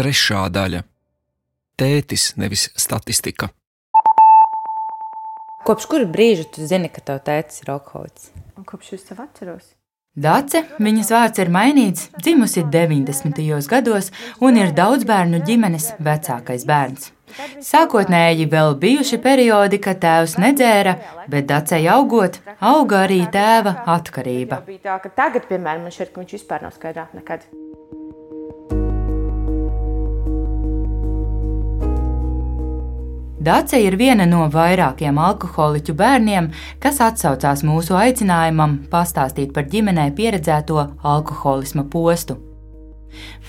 Trešā 0.00 0.46
daļa- 0.48 0.78
tētis, 1.80 2.30
nevis 2.40 2.70
statistika. 2.72 3.50
Kopš 5.66 5.86
kura 5.92 6.06
brīža 6.08 6.46
tu 6.54 6.64
zini, 6.64 6.88
ka 6.88 7.02
tavs 7.04 7.26
tētis 7.26 7.60
ir 7.60 7.72
alkoholiķis? 7.74 8.30
Kopš 8.64 8.94
es 8.96 9.04
tev 9.04 9.20
atceros. 9.20 9.66
Dace, 10.16 10.64
viņas 10.80 11.12
vārds 11.12 11.42
ir 11.44 11.52
mainīts, 11.52 12.08
dzimusi 12.16 12.64
90. 12.64 13.68
gados 13.68 14.10
un 14.40 14.56
ir 14.56 14.72
daudz 14.72 15.04
bērnu 15.04 15.44
ģimenes 15.44 15.92
vecākais 16.00 16.64
bērns. 16.64 17.12
Sākotnēji 17.60 18.48
vēl 18.48 18.80
bijuši 18.80 19.20
periodi, 19.20 19.78
kad 19.84 20.00
tēvs 20.00 20.38
nedzēra, 20.40 20.96
bet 21.28 21.46
dacei 21.46 21.86
augot, 21.86 22.40
auga 22.58 23.04
arī 23.04 23.26
tēva 23.28 23.82
atkarība. 23.84 24.64
Tā, 24.80 24.96
tagad, 25.12 25.44
piemēram, 25.44 25.84
man 25.84 25.92
šķiet, 25.92 26.14
ka 26.14 26.24
viņš 26.24 26.38
vispār 26.40 26.64
nav 26.64 26.72
skaidrā 26.72 27.10
nekad. 27.12 27.44
Dace 33.40 33.78
ir 33.80 33.94
viena 33.96 34.26
no 34.28 34.42
vairākiem 34.52 35.16
alkoholiķu 35.16 35.94
bērniem, 35.96 36.50
kas 36.82 36.98
atsaucās 37.00 37.62
mūsu 37.64 37.96
aicinājumam 37.96 38.74
pastāstīt 38.92 39.54
par 39.56 39.64
ģimenē 39.72 40.10
pieredzēto 40.18 40.82
alkoholisma 41.08 41.86
postu. 41.88 42.36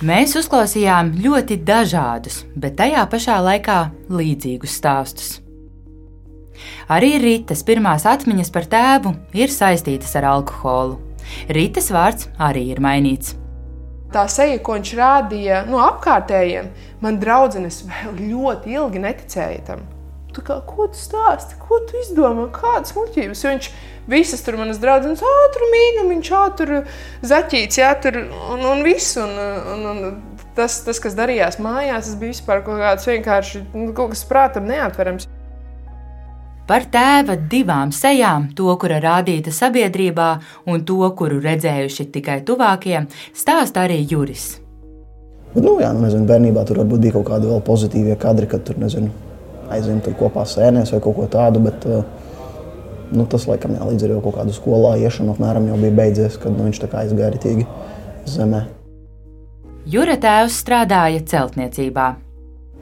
Mēs 0.08 0.38
uzklausījām 0.40 1.12
ļoti 1.22 1.60
dažādus, 1.68 2.46
bet 2.56 2.80
tajā 2.80 3.04
pašā 3.12 3.42
laikā 3.44 3.82
līdzīgus 4.10 4.80
stāstus. 4.80 5.36
Arī 6.88 7.18
Rītas 7.20 7.66
pirmās 7.68 8.08
atmiņas 8.08 8.54
par 8.56 8.72
tēvu 8.72 9.14
ir 9.36 9.52
saistītas 9.52 10.16
ar 10.22 10.32
alkoholu. 10.38 11.02
Rītas 11.52 11.92
vārds 11.92 12.32
arī 12.40 12.70
ir 12.72 12.80
mainīts 12.84 13.36
tā 14.14 14.26
seja, 14.32 14.60
ko 14.64 14.78
viņš 14.78 14.92
rādīja 15.00 15.64
no 15.68 15.78
nu, 15.78 15.82
apkārtējiem, 15.86 16.70
man 17.04 17.20
draudzenes 17.22 17.82
vēl 17.88 18.22
ļoti 18.32 18.78
ilgi 18.78 19.04
neticēja 19.08 19.66
tam. 19.72 19.88
Tu 20.32 20.44
kā, 20.48 20.62
ko 20.64 20.86
tu 20.88 20.96
stāsti, 20.96 21.58
ko 21.60 21.82
tu 21.90 21.98
izdomā, 22.00 22.46
kādas 22.56 22.94
muļķības? 22.96 23.42
Jo 23.44 23.52
viņš 23.52 23.72
visas 24.12 24.44
tur 24.46 24.56
manas 24.60 24.80
draudzenes, 24.80 25.24
ātri 25.28 25.68
mīga, 25.74 26.06
viņš 26.08 26.32
ātri 26.40 26.78
zaķīts, 27.28 27.82
jā, 27.82 27.92
tur 28.00 28.22
un, 28.22 28.64
un 28.64 28.86
viss. 28.86 29.18
Un, 29.20 29.36
un, 29.74 29.84
un 29.92 30.48
tas, 30.56 30.80
tas, 30.86 31.04
kas 31.04 31.18
darījās 31.20 31.60
mājās, 31.64 32.08
tas 32.08 32.18
bija 32.20 32.36
vispār 32.36 32.64
kaut 32.64 32.80
kāds 32.80 33.08
vienkārši, 33.12 33.66
nu, 33.76 33.92
kaut 33.98 34.16
kas 34.16 34.24
prātam 34.28 34.68
neatverams. 34.72 35.28
Par 36.72 36.86
tēva 36.88 37.36
divām 37.52 37.90
sejām, 37.92 38.46
to, 38.56 38.72
kura 38.80 39.02
rādīta 39.04 39.52
sabiedrībā, 39.52 40.28
un 40.72 40.86
to, 40.88 41.02
kuru 41.20 41.42
redzējuši 41.44 42.06
tikai 42.14 42.38
tuvākie, 42.48 42.94
stāsta 43.36 43.84
arī 43.84 43.98
Juris. 44.08 44.46
Bet, 45.52 45.66
nu, 45.66 45.74
jā, 45.84 45.90
nu, 45.92 46.06
nezinu, 46.06 46.24
bērnībā 46.30 46.64
tur 46.70 46.80
varbūt 46.80 47.04
bija 47.04 47.18
kaut 47.18 47.28
kādi 47.28 47.52
vēl 47.52 47.60
pozitīvie 47.68 48.16
kadri, 48.24 48.48
kad 48.48 48.64
tur, 48.64 48.80
nezinu, 48.80 49.12
aizvien 49.68 50.00
tur 50.06 50.16
kopā 50.24 50.48
sēnēs 50.48 50.96
vai 50.96 51.02
kaut 51.04 51.20
ko 51.20 51.28
tādu, 51.36 51.60
bet 51.68 51.92
uh, 51.92 52.08
nu, 53.12 53.28
tas, 53.28 53.50
laikam, 53.52 53.76
jā, 53.76 53.92
līdz 53.92 54.08
ar 54.08 54.16
jau 54.16 54.24
kaut 54.30 54.40
kādu 54.40 54.56
skolā 54.56 54.96
iešanu 55.04 55.36
apmēram 55.36 55.68
jau 55.74 55.84
bija 55.84 56.00
beidzies, 56.00 56.40
kad 56.40 56.56
nu, 56.56 56.70
viņš 56.72 56.84
tā 56.86 56.94
kā 56.94 57.04
aizgāja 57.04 57.36
ritīgi 57.36 57.68
zemē. 58.32 58.64
Jura 59.92 60.16
tēvs 60.24 60.64
strādāja 60.64 61.20
celtniecībā 61.36 62.14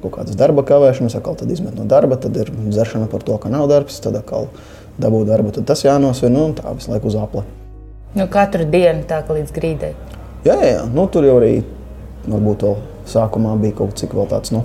kaut 0.04 0.16
kādas 0.18 0.38
darba 0.40 0.64
kavēšanas, 0.68 1.18
atkal 1.20 1.38
tad 1.40 1.52
izmet 1.52 1.78
no 1.78 1.86
darba, 1.90 2.18
tad 2.22 2.38
ir 2.40 2.52
dzeršana 2.52 3.10
par 3.12 3.26
to, 3.26 3.38
ka 3.42 3.52
nav 3.52 3.68
darbs, 3.72 4.00
tad 4.04 4.18
atkal 4.20 4.50
dabū 5.00 5.24
darbu, 5.28 5.54
tad 5.56 5.68
tas 5.70 5.84
jānosvin 5.86 6.38
un 6.40 6.56
tā 6.58 6.74
visu 6.76 6.92
laiku 6.92 7.12
uz 7.12 7.18
apli. 7.20 7.46
Nu, 8.16 8.26
katru 8.32 8.66
dienu 8.66 9.06
tā 9.10 9.22
kā 9.26 9.38
līdz 9.38 9.54
grīdai. 9.54 9.94
Jā, 10.48 10.56
jā, 10.56 10.72
jā. 10.74 10.84
Nu, 10.90 11.06
tur 11.12 11.28
jau 11.28 11.38
arī 11.38 11.60
varbūt 12.26 12.66
vēl 12.66 12.78
sākumā 13.10 13.54
bija 13.62 13.78
kaut 13.82 13.98
cik 14.00 14.16
vēl 14.18 14.30
tāds. 14.32 14.54
Nu, 14.56 14.64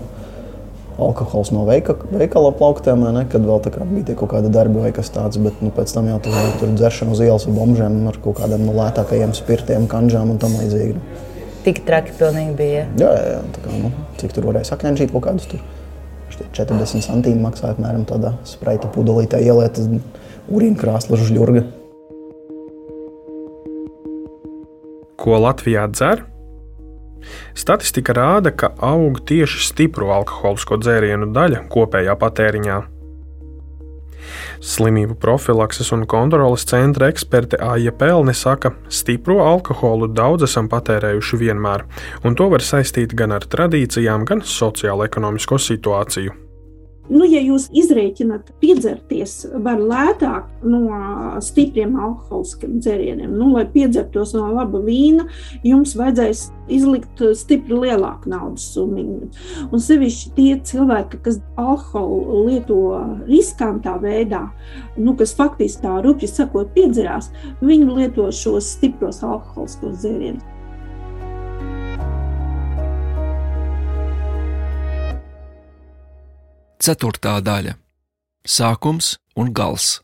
Alkohols 0.95 1.51
no 1.51 1.65
veika, 1.67 1.97
veikala 2.07 2.53
plauktiem, 2.55 3.01
ne, 3.17 3.25
kad 3.31 3.43
vēl 3.43 3.63
bija 3.91 4.15
kaut 4.15 4.31
kāda 4.31 4.51
darba 4.55 4.85
vai 4.85 4.93
kas 4.95 5.11
tāds, 5.11 5.41
bet 5.43 5.59
nu, 5.65 5.73
pēc 5.75 5.91
tam 5.91 6.07
jau 6.07 6.21
tur 6.23 6.37
bija 6.37 6.71
dzeršana 6.79 7.17
uz 7.17 7.23
ielas 7.25 7.49
ar 7.49 7.57
bombžiem, 7.57 7.97
ar 8.07 8.19
kaut 8.23 8.39
kādiem 8.39 8.63
no 8.63 8.77
lētākajiem 8.79 9.35
spirtiem, 9.35 9.89
kanģām 9.91 10.31
un 10.31 10.39
tam 10.39 10.55
līdzīgi. 10.61 11.03
Tik 11.65 11.81
traki 11.87 12.13
pilnīgi 12.19 12.57
bija. 12.59 12.83
Jā, 13.01 13.09
jā, 13.09 13.25
jā 13.33 13.39
tā 13.55 13.63
kā, 13.65 13.79
nu, 13.81 13.91
cik 14.21 14.35
tur 14.37 14.51
varēja 14.51 14.69
sakņģīt 14.73 15.15
kaut 15.15 15.25
kādus 15.29 15.49
tur. 15.49 15.65
40 16.35 17.05
centīmi 17.07 17.41
maksāja 17.45 17.77
apmēram 17.77 18.05
tādā 18.09 18.35
spreita 18.49 18.91
pudelītē 18.91 19.39
ieliet 19.45 19.79
urīna 20.51 20.79
krāsla 20.81 21.19
žļurga. 21.21 21.65
Ko 25.25 25.39
Latvijā 25.41 25.87
dzer? 25.95 26.25
Statistika 27.57 28.13
rāda, 28.13 28.51
ka 28.53 28.75
aug 28.85 29.23
tieši 29.25 29.63
stipru 29.71 30.11
alkoholisko 30.13 30.77
dzērienu 30.83 31.31
daļa 31.33 31.65
kopējā 31.73 32.19
patēriņā. 32.21 32.81
Slimību 34.65 35.19
profilakses 35.21 35.93
un 35.93 36.07
kontrolas 36.11 36.67
centra 36.69 37.09
eksperte 37.13 37.61
Aija 37.61 37.93
Pelne 37.93 38.35
saka, 38.35 38.71
ka 38.71 38.93
stipro 38.93 39.41
alkoholu 39.45 40.09
daudz 40.09 40.47
esam 40.49 40.71
patērējuši 40.73 41.41
vienmēr, 41.43 41.85
un 42.25 42.39
to 42.39 42.49
var 42.53 42.65
saistīt 42.65 43.15
gan 43.19 43.35
ar 43.37 43.45
tradīcijām, 43.51 44.25
gan 44.29 44.41
sociālo-ekonomisko 44.41 45.61
situāciju. 45.61 46.33
Nu, 47.13 47.27
ja 47.29 47.41
jūs 47.45 47.67
izrēķināt, 47.77 48.55
piedzerties 48.63 49.43
var 49.65 49.81
lētāk 49.81 50.47
no 50.65 50.81
stipriem 51.45 51.99
alkoholiskiem 52.01 52.79
dzērieniem, 52.81 53.35
nu, 53.37 53.51
lai 53.53 53.67
piedzertos 53.69 54.33
no 54.33 54.47
laba 54.55 54.81
vīna, 54.81 55.27
jums 55.67 55.93
vajadzēs 56.01 56.47
izlikt 56.73 57.21
stipri 57.37 57.77
lielāku 57.83 58.33
naudas 58.33 58.71
summu. 58.73 59.29
Un 59.69 59.85
sevišķi 59.85 60.33
tie 60.39 60.49
cilvēki, 60.65 61.21
kas 61.27 61.43
alkoholu 61.61 62.47
lieto 62.47 62.81
riskantā 63.29 63.99
veidā, 64.01 64.47
nu, 64.97 65.13
kas 65.19 65.37
faktiski 65.37 65.85
tā 65.85 65.99
rupji 66.05 66.33
sakot, 66.33 66.73
piedzerās, 66.73 67.29
viņi 67.61 68.01
lieto 68.01 68.31
šos 68.33 68.73
stipros 68.79 69.21
alkoholiskos 69.27 70.01
dzērienus. 70.01 70.54
Ceturtā 76.85 77.39
daļa- 77.41 77.79
sākums 78.55 79.15
un 79.41 79.53
gals. 79.57 80.03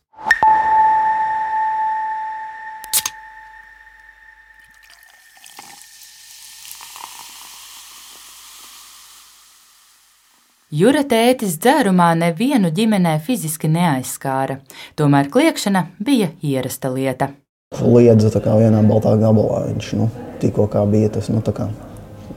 Jura 10.72 11.02
tētis 11.04 11.58
dzērumā 11.60 12.14
nevienu 12.16 12.70
ģimenē 12.72 13.18
fiziski 13.26 13.68
neaizskāra, 13.68 14.62
tomēr 14.96 15.28
kliēkšana 15.28 15.86
bija 16.00 16.30
ierasta 16.40 16.88
lieta. 16.94 17.34
Liedza 17.76 18.30
tā 18.32 18.40
kā 18.40 18.56
vienā 18.56 18.80
baltā 18.88 19.18
gabalā. 19.20 19.66
Viņš 19.74 19.92
nu, 20.00 20.08
tikko 20.40 20.64
bija 20.88 21.12
tas 21.12 21.28
nu, 21.28 21.42
kā, 21.42 21.68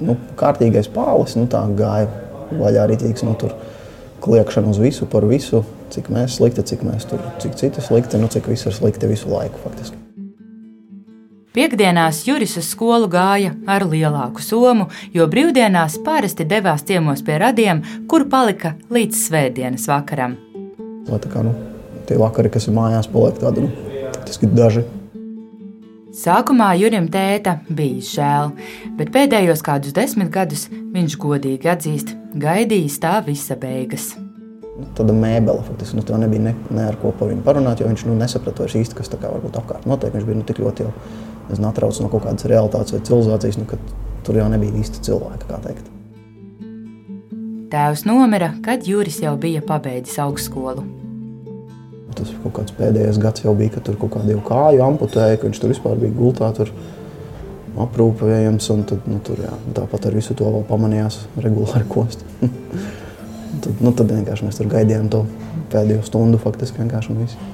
nu, 0.02 0.18
kārtīgais 0.36 0.92
pālis, 0.92 1.38
nu, 1.40 1.48
tā 1.48 1.64
gāja 1.80 2.12
vaļā 2.52 2.90
rītīgs. 2.92 3.24
Nu, 3.24 3.40
tur 3.40 3.56
kliēkšana 4.24 4.72
uz 4.72 4.80
visu 4.82 5.08
par 5.10 5.28
visu, 5.30 5.64
cik 5.94 6.10
mēs 6.14 6.40
slikti, 6.40 6.64
cik 6.74 6.86
mēs 6.88 7.10
tur, 7.10 7.22
cik 7.44 7.60
citi 7.60 7.84
slikti, 7.84 8.22
nu 8.22 8.32
cik 8.32 8.48
viss 8.50 8.70
ir 8.70 8.76
slikti 8.76 9.10
visu 9.12 9.32
laiku 9.32 9.60
faktiski. 9.64 10.00
Piektdienās 11.54 12.24
Juris 12.26 12.56
uz 12.58 12.66
skolu 12.74 13.06
gāja 13.14 13.52
ar 13.70 13.84
lielāku 13.86 14.42
somu, 14.42 14.88
jo 15.14 15.28
brīvdienās 15.30 16.00
parasti 16.02 16.48
devās 16.50 16.82
ciemos 16.88 17.22
pie 17.22 17.38
radiem, 17.44 17.84
kur 18.10 18.26
palika 18.32 18.74
līdz 18.90 19.20
svētdienas 19.28 19.86
vakaram. 19.92 20.34
Lai 21.12 21.22
tā 21.22 21.30
kā 21.30 21.46
nu, 21.46 21.54
tie 22.10 22.18
vakari, 22.18 22.50
kas 22.50 22.66
ir 22.66 22.74
mājās, 22.74 23.12
paliek 23.14 23.38
tādi 23.44 23.68
nu, 23.68 23.72
daži. 24.58 24.88
Sākumā 26.14 26.76
Jurim 26.78 27.08
tēta 27.10 27.56
bija 27.74 28.04
žēl, 28.06 28.52
bet 29.00 29.10
pēdējos 29.16 29.64
kādus 29.66 29.96
desmit 29.98 30.30
gadus 30.30 30.68
viņš 30.70 31.16
godīgi 31.18 31.72
atzīst, 31.72 32.12
gaidījis 32.38 33.00
tā 33.02 33.16
visa 33.26 33.58
beigas. 33.58 34.12
Nu, 34.78 34.86
tāda 34.94 35.16
mēbele, 35.18 35.66
faktiski, 35.66 35.98
nu, 35.98 36.20
nebija 36.22 36.46
ne, 36.52 36.54
ne 36.70 36.86
ar 36.92 37.00
ko 37.02 37.16
par 37.18 37.32
viņu 37.34 37.42
parunāt, 37.48 37.82
jo 37.82 37.90
viņš 37.90 38.06
nu, 38.06 38.20
nesaprata 38.22 38.62
vairs 38.62 38.78
īsti, 38.78 39.00
kas 39.00 39.10
tā 39.10 39.18
kā 39.24 39.34
varbūt 39.34 39.58
apkārt 39.58 39.90
notiek. 39.90 40.14
Viņš 40.14 40.30
bija 40.30 40.38
nu, 40.38 40.46
tik 40.46 40.62
ļoti 40.62 40.86
jau 40.86 40.94
nezinu, 41.50 41.70
atrauc 41.72 42.06
no 42.06 42.14
kaut 42.14 42.28
kādas 42.28 42.50
realitātes 42.52 42.94
vai 42.94 43.02
civilizācijas, 43.10 43.62
nu, 43.64 43.70
ka 43.74 43.82
tur 44.28 44.38
jau 44.38 44.50
nebija 44.54 44.84
īsti 44.86 45.02
cilvēka, 45.10 45.50
kā 45.50 45.64
teikt. 45.66 45.90
Tēvs 47.74 48.06
nomira, 48.06 48.54
kad 48.62 48.86
Juris 48.86 49.18
jau 49.26 49.34
bija 49.42 49.66
pabeidzis 49.66 50.22
augstskolu. 50.22 50.86
Tas 52.18 52.34
kaut 52.44 52.56
kāds 52.60 52.76
pēdējais 52.78 53.20
gads 53.22 53.46
jau 53.46 53.56
bija, 53.58 53.76
kad 53.76 53.88
tur 53.88 53.98
kaut 54.02 54.16
kādu 54.18 54.40
kāju 54.48 54.84
amputēja, 54.86 55.40
ka 55.40 55.50
viņš 55.50 55.64
tur 55.64 55.74
vispār 55.74 56.02
bija 56.02 56.16
gultā. 56.18 56.52
Tur 56.58 56.72
aprūpējams, 57.84 58.70
un 58.76 58.84
tad, 58.90 59.08
nu, 59.10 59.18
tur, 59.26 59.40
jā, 59.42 59.54
tāpat 59.74 60.10
ar 60.10 60.18
visu 60.18 60.36
to 60.38 60.46
vēl 60.46 60.68
pamanījās 60.70 61.24
regulāri 61.42 61.88
kost. 61.90 62.22
tad, 63.64 63.74
nu, 63.82 63.92
tad 63.92 64.14
vienkārši 64.14 64.48
mēs 64.48 64.62
tur 64.62 64.70
gaidījām 64.74 65.10
to 65.14 65.26
pēdējo 65.74 66.06
stundu 66.06 66.42
faktiski 66.42 66.84
vienkārši 66.84 67.14
un 67.14 67.22
visu. 67.26 67.52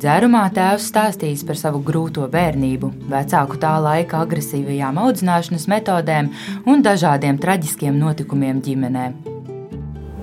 Dzērumā 0.00 0.46
tēvs 0.56 0.86
stāstījis 0.88 1.42
par 1.44 1.58
savu 1.60 1.82
grūto 1.84 2.24
bērnību, 2.32 2.88
vecāku 3.10 3.58
tā 3.60 3.74
laika 3.84 4.22
agresīvajām 4.24 4.96
audzināšanas 5.02 5.68
metodēm 5.68 6.30
un 6.64 6.86
dažādiem 6.86 7.36
traģiskiem 7.42 8.00
notikumiem 8.00 8.64
ģimenē. 8.64 9.29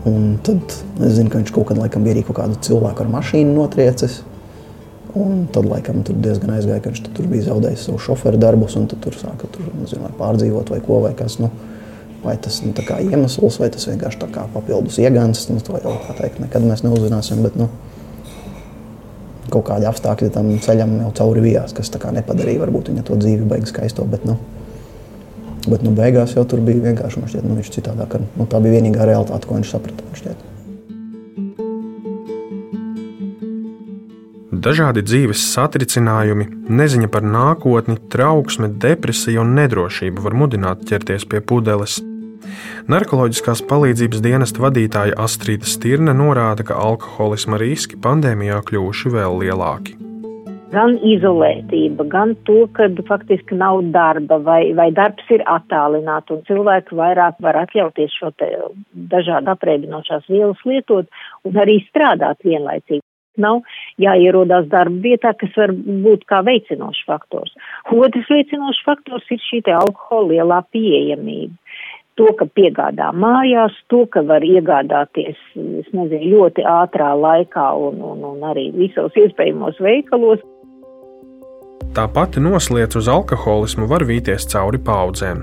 Un 0.06 0.36
tad 0.46 0.74
es 1.02 1.16
zinu, 1.18 1.32
ka 1.32 1.40
viņš 1.42 1.54
kaut 1.56 1.70
kad 1.72 1.80
laikam 1.82 2.04
bija 2.06 2.18
arī 2.18 2.26
kaut 2.28 2.38
kādu 2.40 2.60
cilvēku 2.68 3.04
ar 3.04 3.14
mašīnu 3.16 3.56
notriecis. 3.56 4.22
Un 5.18 5.48
tad 5.54 5.66
laikam 5.66 6.04
tur 6.06 6.20
diezgan 6.22 6.54
aizgāja, 6.54 6.84
ka 6.84 6.92
viņš 6.92 7.02
tur 7.16 7.30
bija 7.32 7.48
zaudējis 7.48 7.88
savu 7.88 8.02
šoferu 8.04 8.38
darbus, 8.42 8.76
un 8.78 8.86
tur 8.92 9.16
sāka 9.18 9.50
tur, 9.50 9.72
nezinu, 9.80 10.12
pārdzīvot 10.20 10.70
vai 10.74 10.80
ko 10.86 11.00
vai 11.08 11.14
kas. 11.18 11.40
Nu, 11.42 11.50
vai 12.24 12.36
tas 12.42 12.60
nu, 12.66 12.74
ir 12.76 13.12
iemesls, 13.12 13.60
vai 13.62 13.70
tas 13.74 13.88
vienkārši 13.88 14.30
papildus 14.54 15.00
iegāns. 15.02 15.48
Nu, 15.50 15.62
to 15.64 15.80
jau 15.82 15.96
tā 16.06 16.18
teikt, 16.22 16.42
nekad 16.44 16.66
mēs 16.68 16.84
neuzzināsim. 16.86 17.42
Bet, 17.46 17.58
nu, 17.60 17.70
kaut 19.54 19.66
kādi 19.70 19.88
apstākļi 19.90 20.30
tam 20.36 20.52
ceļam 20.64 21.00
jau 21.06 21.12
cauri 21.22 21.46
vijās, 21.48 21.74
kas 21.74 21.92
nepadarīja 21.94 22.66
varbūt 22.66 22.92
viņa 22.92 23.08
to 23.08 23.18
dzīvi 23.18 23.48
beigas 23.48 23.74
skaisto. 23.74 24.06
Bet, 24.12 24.28
nu, 24.28 24.38
bet 25.72 25.86
nu, 25.86 25.94
beigās 25.98 26.36
jau 26.36 26.46
tur 26.50 26.62
bija 26.66 26.90
vienkārši 26.90 27.24
šķiet, 27.28 27.48
nu, 27.48 27.58
viņš 27.60 27.74
citādāk. 27.80 28.20
Nu, 28.38 28.50
tā 28.50 28.62
bija 28.64 28.80
vienīgā 28.80 29.08
realitāte, 29.08 29.48
ko 29.48 29.60
viņš 29.60 29.74
saprata. 29.76 30.36
Dažādi 34.68 35.04
dzīves 35.06 35.44
satricinājumi, 35.54 36.48
neziņa 36.80 37.08
par 37.14 37.24
nākotni, 37.24 38.00
trauksme, 38.12 38.72
depresija 38.82 39.44
un 39.44 39.54
nedrošība 39.60 40.24
var 40.26 40.36
mudināt 40.36 40.82
ķerties 40.90 41.28
pie 41.30 41.44
pudeles. 41.46 42.00
Narkoloģiskās 42.88 43.62
palīdzības 43.70 44.24
dienesta 44.24 44.64
vadītāja 44.64 45.20
Astrīda 45.28 45.70
Stirne 45.70 46.16
norāda, 46.18 46.66
ka 46.68 46.80
alkoholisma 46.80 47.62
riski 47.62 48.00
pandēmijā 48.02 48.64
kļuvuši 48.72 49.16
vēl 49.20 49.42
lielāki. 49.44 50.07
Gan 50.68 50.98
izolētība, 51.08 52.04
gan 52.12 52.34
to, 52.48 52.66
ka 52.76 52.90
faktiski 53.08 53.56
nav 53.56 53.80
darba 53.94 54.36
vai, 54.44 54.74
vai 54.76 54.90
darbs 54.92 55.30
ir 55.32 55.44
attālināts 55.48 56.34
un 56.36 56.42
cilvēki 56.50 56.98
vairāk 57.00 57.38
var 57.44 57.62
atļauties 57.64 58.16
šo 58.20 58.34
dažādu 59.14 59.54
apreibinošās 59.54 60.28
vielas 60.28 60.64
lietot 60.68 61.08
un 61.48 61.62
arī 61.64 61.78
strādāt 61.88 62.44
vienlaicīgi 62.44 63.06
nav 63.38 63.62
jāierodās 64.02 64.68
darba 64.72 65.00
vietā, 65.06 65.32
kas 65.40 65.54
var 65.56 65.72
būt 65.78 66.26
kā 66.30 66.42
veicinošs 66.44 67.06
faktors. 67.08 67.54
Otrs 67.94 68.28
veicinošs 68.34 68.84
faktors 68.86 69.32
ir 69.32 69.40
šī 69.46 69.62
alkohola 69.72 70.34
lielā 70.34 70.60
pieejamība. 70.74 71.56
To, 72.18 72.32
ka 72.34 72.48
piegādā 72.50 73.12
mājās, 73.14 73.76
to, 73.94 74.08
ka 74.10 74.24
var 74.26 74.42
iegādāties, 74.42 75.38
es 75.54 75.90
nezinu, 75.94 76.32
ļoti 76.34 76.64
ātrā 76.66 77.12
laikā 77.14 77.68
un, 77.78 78.02
un, 78.02 78.24
un 78.26 78.48
arī 78.52 78.72
visos 78.74 79.14
iespējamos 79.22 79.78
veikalos. 79.78 80.42
Tāpat 81.98 82.36
noslēdz 82.38 83.00
uz 83.00 83.08
alkoholismu 83.10 83.88
var 83.90 84.04
vīties 84.06 84.44
cauri 84.52 84.78
paudzēm. 84.78 85.40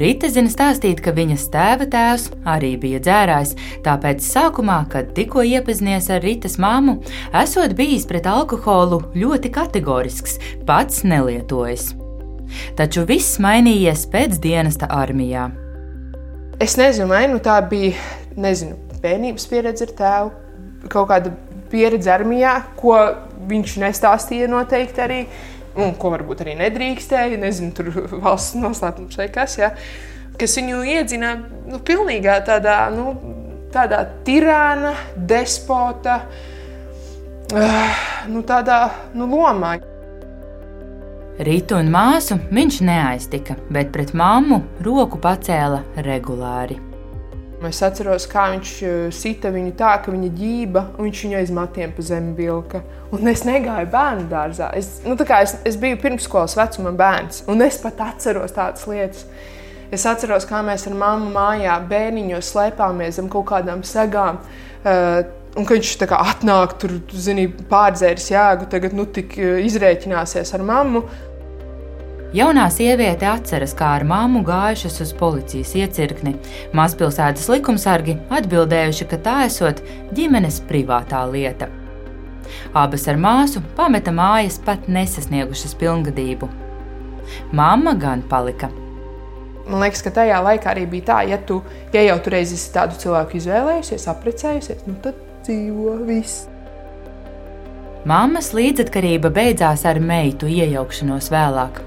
Rīta 0.00 0.26
zina 0.34 0.50
stāstīt, 0.50 0.98
ka 0.98 1.12
viņas 1.14 1.44
tēva 1.52 1.86
tēvs 1.92 2.24
arī 2.50 2.72
bija 2.82 2.98
dzērājs, 3.04 3.52
tāpēc 3.84 4.24
sākumā, 4.26 4.80
kad 4.90 5.12
tikko 5.14 5.44
iepazinies 5.46 6.10
ar 6.10 6.26
Rītas 6.26 6.58
māmu, 6.58 6.96
esot 7.38 7.76
bijis 7.78 8.08
pret 8.10 8.26
alkoholu 8.26 8.98
ļoti 9.14 9.52
kategorisks, 9.54 10.40
pats 10.66 11.04
nelietojas. 11.06 11.92
Taču 12.74 13.06
viss 13.06 13.38
mainījies 13.38 14.08
pēc 14.10 14.42
dienesta 14.42 14.90
armijā. 14.90 15.46
Es 16.58 16.74
nezinu, 16.82 17.12
vai 17.14 17.28
nu 17.30 17.38
tā 17.38 17.60
bija 17.70 17.94
nezinu, 18.34 18.74
bērnības 19.06 19.46
pieredze 19.54 19.86
ar 19.86 19.96
tēvu, 20.02 20.36
kaut 20.90 21.12
kāda 21.14 21.36
pieredze 21.70 22.10
armijā, 22.10 22.58
ko 22.82 22.98
viņš 23.48 23.78
nestāstīja 23.82 24.48
noteikti 24.50 25.04
arī 25.04 25.20
un 25.78 25.94
ko 25.98 26.12
varbūt 26.14 26.42
arī 26.44 26.56
nedrīkstēja, 26.58 27.38
nezinu, 27.40 27.72
tur 27.76 27.90
valsts 28.24 28.58
noslēpums 28.58 29.18
vai 29.20 29.28
kas, 29.34 29.58
ja, 29.60 29.72
kas 30.38 30.56
viņu 30.58 30.82
iedzina 30.94 31.34
nu, 31.68 31.80
pilnīgā 31.84 32.40
tādā, 32.48 32.80
nu, 32.94 33.12
tādā 33.74 34.02
tirāna, 34.26 34.94
despota, 35.28 36.22
uh, 37.52 38.02
nu, 38.32 38.42
tādā 38.48 38.80
nu, 39.14 39.28
lomā. 39.30 39.76
Rītu 41.38 41.76
un 41.78 41.92
māsu 41.94 42.40
viņš 42.50 42.80
neaiztika, 42.82 43.54
bet 43.70 43.94
pret 43.94 44.10
mammu 44.18 44.64
roku 44.82 45.20
pacēla 45.22 45.84
regulāri. 46.02 46.87
Es 47.66 47.80
atceros, 47.82 48.22
kā 48.30 48.44
viņš 48.52 48.72
uh, 48.86 48.96
sita 49.10 49.50
viņu 49.50 49.72
tā, 49.78 49.96
ka 50.04 50.12
viņa 50.14 50.28
ģība, 50.38 50.82
un 50.94 51.08
viņš 51.08 51.22
viņu 51.24 51.38
aiz 51.40 51.50
matiem 51.54 51.90
pa 51.94 52.04
zemi 52.06 52.36
vilka. 52.38 52.84
Un 53.10 53.26
es 53.32 53.42
negāju 53.48 53.88
bērnu 53.90 54.28
dārzā. 54.30 54.68
Es, 54.78 55.00
nu, 55.02 55.16
es, 55.18 55.56
es 55.66 55.78
biju 55.80 55.98
pirmsskolas 55.98 56.54
vecuma 56.58 56.92
bērns, 56.94 57.42
un 57.50 57.64
es 57.66 57.80
pat 57.82 57.98
atceros 58.12 58.54
tādas 58.54 58.86
lietas. 58.86 59.24
Es 59.90 60.04
atceros, 60.06 60.46
kā 60.46 60.60
mēs 60.62 60.86
ar 60.86 60.94
mammu 61.00 61.32
mājā 61.34 61.74
bērniņos 61.88 62.52
slēpāmies 62.52 63.18
zem 63.18 63.32
kaut 63.32 63.48
kādām 63.50 63.82
segām. 63.86 64.38
Uh, 64.84 65.24
Un 65.58 65.64
ka 65.66 65.74
viņš 65.74 65.94
kā, 66.06 66.18
atnāk, 66.30 66.76
tur 66.78 66.92
zini, 67.18 67.48
pārdzēris 67.70 68.28
jēgu, 68.30 68.68
tagad 68.70 68.92
nu, 68.94 69.08
tik 69.10 69.32
uh, 69.40 69.56
izrēķināsies 69.64 70.52
ar 70.54 70.62
mammu. 70.62 71.02
Jaunā 72.28 72.66
sieviete 72.68 73.24
atceras, 73.24 73.72
kā 73.72 73.94
ar 73.96 74.02
māmu 74.04 74.42
gājušas 74.44 74.98
uz 75.00 75.12
policijas 75.16 75.70
iecirkni. 75.80 76.34
Mazpilsētas 76.76 77.46
likumsargi 77.48 78.18
atbildējuši, 78.36 79.06
ka 79.08 79.18
tā 79.24 79.36
esot 79.46 79.80
ģimenes 80.12 80.58
privātā 80.68 81.22
lieta. 81.32 81.70
Abas 82.76 83.08
ar 83.08 83.16
māsu 83.16 83.62
pameta 83.78 84.12
mājas 84.12 84.58
pat 84.60 84.90
nesasniegušas 84.92 85.72
pilngadību. 85.80 86.50
Māma 87.56 87.96
gan 87.96 88.20
palika. 88.28 88.68
Man 89.64 89.80
liekas, 89.86 90.04
ka 90.04 90.12
tajā 90.20 90.42
laikā 90.44 90.74
arī 90.74 90.84
bija 90.84 91.08
tā, 91.08 91.18
ja, 91.32 91.40
tu, 91.40 91.62
ja 91.96 92.04
jau 92.10 92.20
tur 92.26 92.36
esi 92.42 92.60
tādu 92.76 93.00
cilvēku 93.00 93.40
izvēlējusies, 93.40 94.04
apprecējusies, 94.12 94.84
nu 94.84 95.00
tad 95.00 95.16
dzīvo 95.48 95.96
viss. 96.04 96.44
Māmas 98.06 98.52
līdzatkarība 98.54 99.30
beidzās 99.34 99.82
ar 99.88 99.98
meitu 99.98 100.46
iejaukšanos 100.46 101.32
vēlāk. 101.34 101.80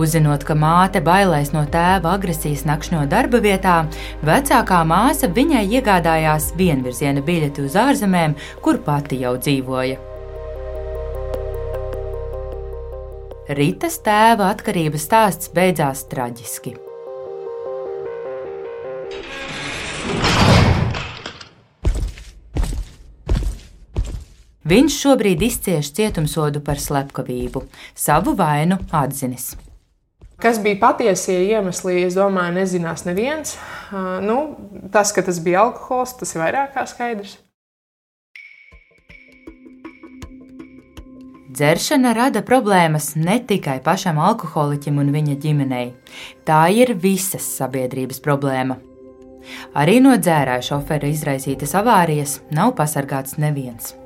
Uzzinot, 0.00 0.46
ka 0.48 0.56
māte 0.56 1.02
bailēs 1.04 1.52
no 1.52 1.66
tēva 1.68 2.14
agresijas 2.16 2.64
nakšņo 2.68 3.04
darba 3.12 3.42
vietā, 3.44 3.76
vecākā 4.24 4.80
māsa 4.88 5.28
viņai 5.28 5.66
iegādājās 5.78 6.54
vienvirziena 6.56 7.22
biļeti 7.24 7.68
uz 7.68 7.76
ārzemēm, 7.76 8.38
kur 8.64 8.80
pati 8.88 9.20
jau 9.26 9.36
dzīvoja. 9.36 10.00
Ritas 13.60 14.00
tēva 14.04 14.50
atkarības 14.54 15.08
stāsts 15.08 15.52
beidzās 15.52 16.04
traģiski. 16.08 16.87
Viņš 24.68 24.96
šobrīd 25.00 25.40
izcieš 25.46 25.88
cietumsodu 25.96 26.60
par 26.60 26.80
slepkavību, 26.82 27.62
savu 27.96 28.34
vainu 28.36 28.76
atzinis. 28.92 29.54
Kas 30.38 30.58
bija 30.62 30.76
patiesie 30.82 31.38
iemesli, 31.48 32.02
es 32.04 32.14
domāju, 32.18 32.52
nezinās 32.60 33.06
neviens. 33.06 33.56
Uh, 33.88 34.18
nu, 34.22 34.36
tas, 34.92 35.10
ka 35.16 35.24
tas 35.24 35.40
bija 35.42 35.64
alkohols, 35.64 36.12
tas 36.20 36.34
ir 36.34 36.42
vairāk 36.42 36.74
kā 36.76 36.84
skaidrs. 36.86 37.38
Dzeršana 41.48 42.12
rada 42.14 42.42
problēmas 42.46 43.14
ne 43.16 43.38
tikai 43.40 43.78
pašam 43.82 44.20
alkoholiķim 44.22 45.00
un 45.00 45.14
viņa 45.14 45.38
ģimenei. 45.42 45.86
Tā 46.46 46.66
ir 46.70 46.92
visas 47.02 47.46
sabiedrības 47.56 48.20
problēma. 48.22 48.76
Arī 49.80 49.96
no 50.04 50.12
dzērāja 50.20 50.66
šofera 50.68 51.08
izraisītas 51.08 51.72
avārijas 51.80 52.36
nav 52.54 52.76
pasargāts 52.78 53.40
neviens. 53.40 53.96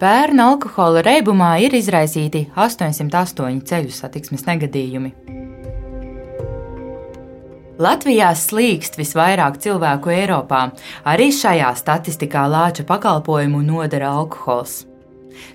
Pērn 0.00 0.40
alkohola 0.40 1.02
reibumā 1.04 1.58
ir 1.60 1.74
izraisīti 1.76 2.46
808 2.56 3.58
ceļu 3.68 3.90
satiksmes 3.92 4.46
negadījumi. 4.46 5.10
Latvijā 7.80 8.30
slīkst 8.32 8.96
visvairāk 8.96 9.58
cilvēku 9.60 10.14
Eiropā. 10.14 10.62
Arī 11.04 11.28
šajā 11.36 11.74
statistikā 11.76 12.46
lāča 12.48 12.86
pakalpojumu 12.88 13.60
nodara 13.64 14.14
alkohols. 14.22 14.86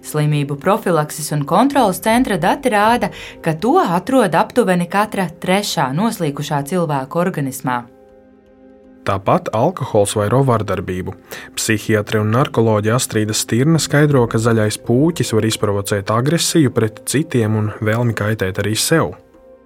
Slimību 0.05 0.60
profilakses 0.62 1.31
un 1.34 1.41
kontrolas 1.49 2.03
centra 2.05 2.38
dati 2.38 2.69
rāda, 2.69 3.10
ka 3.41 3.58
to 3.58 3.79
atrod 3.81 4.38
aptuveni 4.38 4.86
katra 4.86 5.25
trešā 5.41 5.89
noslīkušā 5.97 6.62
cilvēka 6.69 7.21
organismā. 7.25 7.81
Tāpat 9.05 9.51
alkohols 9.53 10.15
vairo 10.17 10.39
vardarbību. 10.47 11.13
Psihiatri 11.53 12.17
un 12.23 12.31
narkoloģi 12.33 12.93
Astrīda 12.95 13.35
Stirna 13.37 13.77
skaidro, 13.81 14.23
ka 14.25 14.41
zaļais 14.41 14.79
pūķis 14.87 15.33
var 15.37 15.45
izprovocēt 15.45 16.09
agresiju 16.09 16.73
pret 16.73 17.03
citiem 17.11 17.59
un 17.59 17.69
vēlmi 17.85 18.17
kaitēt 18.17 18.63
arī 18.63 18.73
sev. 18.73 19.13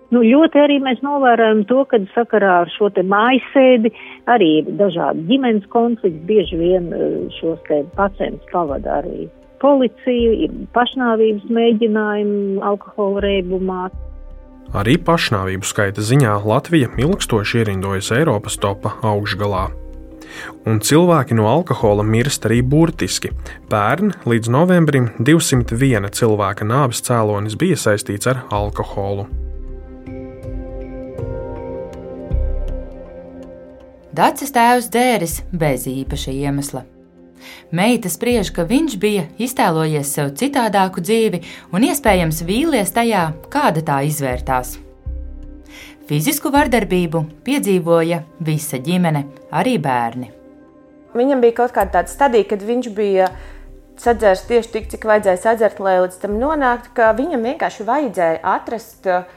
Nu, 0.10 0.24
ļoti 0.26 0.60
arī 0.60 0.80
mēs 0.84 1.00
novērojam 1.06 1.64
to, 1.70 1.84
ka 1.88 2.02
sakarā 2.16 2.64
ar 2.64 2.72
šo 2.74 2.90
te 2.92 3.04
mājasēdi 3.06 3.94
arī 4.34 4.52
dažādi 4.80 5.28
ģimenes 5.30 5.70
konflikti. 5.72 6.26
Bieži 6.28 6.60
vien 6.60 6.90
eh, 6.92 7.06
šos 7.38 7.62
pacientus 7.96 8.52
pavada 8.52 9.00
arī 9.04 9.30
policija, 9.62 10.50
pašnāvības 10.76 11.48
mēģinājumi 11.54 12.60
alkohola 12.66 13.24
reibumā. 13.28 13.88
Arī 14.70 15.00
pašnāvību 15.02 15.66
skaita 15.66 16.04
ziņā 16.06 16.36
Latvija 16.46 16.92
ilgstoši 17.02 17.64
ierindojas 17.64 18.12
Eiropas 18.14 18.60
topa 18.62 18.94
augšgalā. 19.02 19.70
Un 20.70 20.78
cilvēki 20.86 21.34
no 21.34 21.48
alkohola 21.50 22.06
mirst 22.06 22.46
arī 22.46 22.60
burtiski. 22.62 23.32
Pērn 23.72 24.14
līdz 24.30 24.52
novembrim 24.54 25.10
201 25.18 26.12
cilvēka 26.14 26.68
nāves 26.70 27.02
cēlonis 27.02 27.58
bija 27.58 27.80
saistīts 27.82 28.30
ar 28.30 28.44
alkoholu. 28.54 29.26
Dacis 34.14 34.54
tēvs 34.54 34.94
dzēris 34.94 35.42
bez 35.50 35.90
īpaša 35.90 36.32
iemesla. 36.36 36.86
Meita 37.72 38.10
spriež, 38.10 38.52
ka 38.56 38.66
viņš 38.66 38.98
bija 39.02 39.28
iztēlojies 39.38 40.14
sev 40.16 40.34
citādāku 40.40 41.04
dzīvi 41.06 41.44
un 41.76 41.86
iespējams 41.90 42.44
vīlies 42.48 42.94
tajā, 42.96 43.30
kāda 43.54 43.84
tā 43.86 44.02
izvērtās. 44.10 44.78
Fizisku 46.10 46.50
vardarbību 46.50 47.22
piedzīvoja 47.46 48.24
visa 48.42 48.80
ģimene, 48.82 49.28
arī 49.54 49.76
bērni. 49.78 50.32
Viņam 51.14 51.42
bija 51.42 51.58
kaut 51.62 51.74
kāda 51.76 52.06
stadija, 52.10 52.48
kad 52.50 52.66
viņš 52.66 52.90
bija 52.98 53.28
sadzēris 54.00 54.46
tieši 54.50 54.72
tik, 54.74 54.88
cik 54.90 55.06
vajadzēja 55.10 55.42
sadzert, 55.44 55.82
lai 55.84 56.00
līdz 56.02 56.18
tam 56.22 56.38
nonāktu, 56.42 56.94
ka 56.98 57.12
viņam 57.18 57.46
vienkārši 57.52 57.86
vajadzēja 57.86 58.42
atrast 58.56 59.10
uh, 59.10 59.28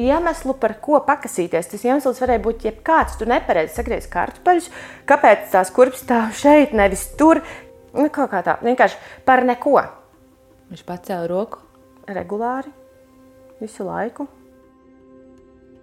iemeslu, 0.00 0.54
par 0.60 0.76
ko 0.82 1.00
pakasīties. 1.06 1.68
Tas 1.70 1.84
iemesls 1.86 2.20
varēja 2.22 2.42
būt 2.44 2.68
jebkāds. 2.68 3.18
Tu 3.20 3.28
nepareizi 3.30 3.76
sagriezi 3.76 4.10
kartupeļus, 4.12 4.70
kāpēc 5.08 5.50
tās 5.54 5.72
kurpes 5.74 6.04
stāv 6.04 6.34
šeit, 6.38 6.74
nevis 6.76 7.06
tur. 7.18 7.42
Nu, 7.94 8.08
kaut 8.10 8.32
kā 8.32 8.42
tā, 8.46 8.58
vienkārši 8.64 8.98
par 9.26 9.44
neko. 9.46 9.78
Viņš 10.70 10.86
pacēla 10.86 11.28
roku 11.30 11.62
regulāri, 12.10 12.72
visu 13.62 13.86
laiku. 13.86 14.26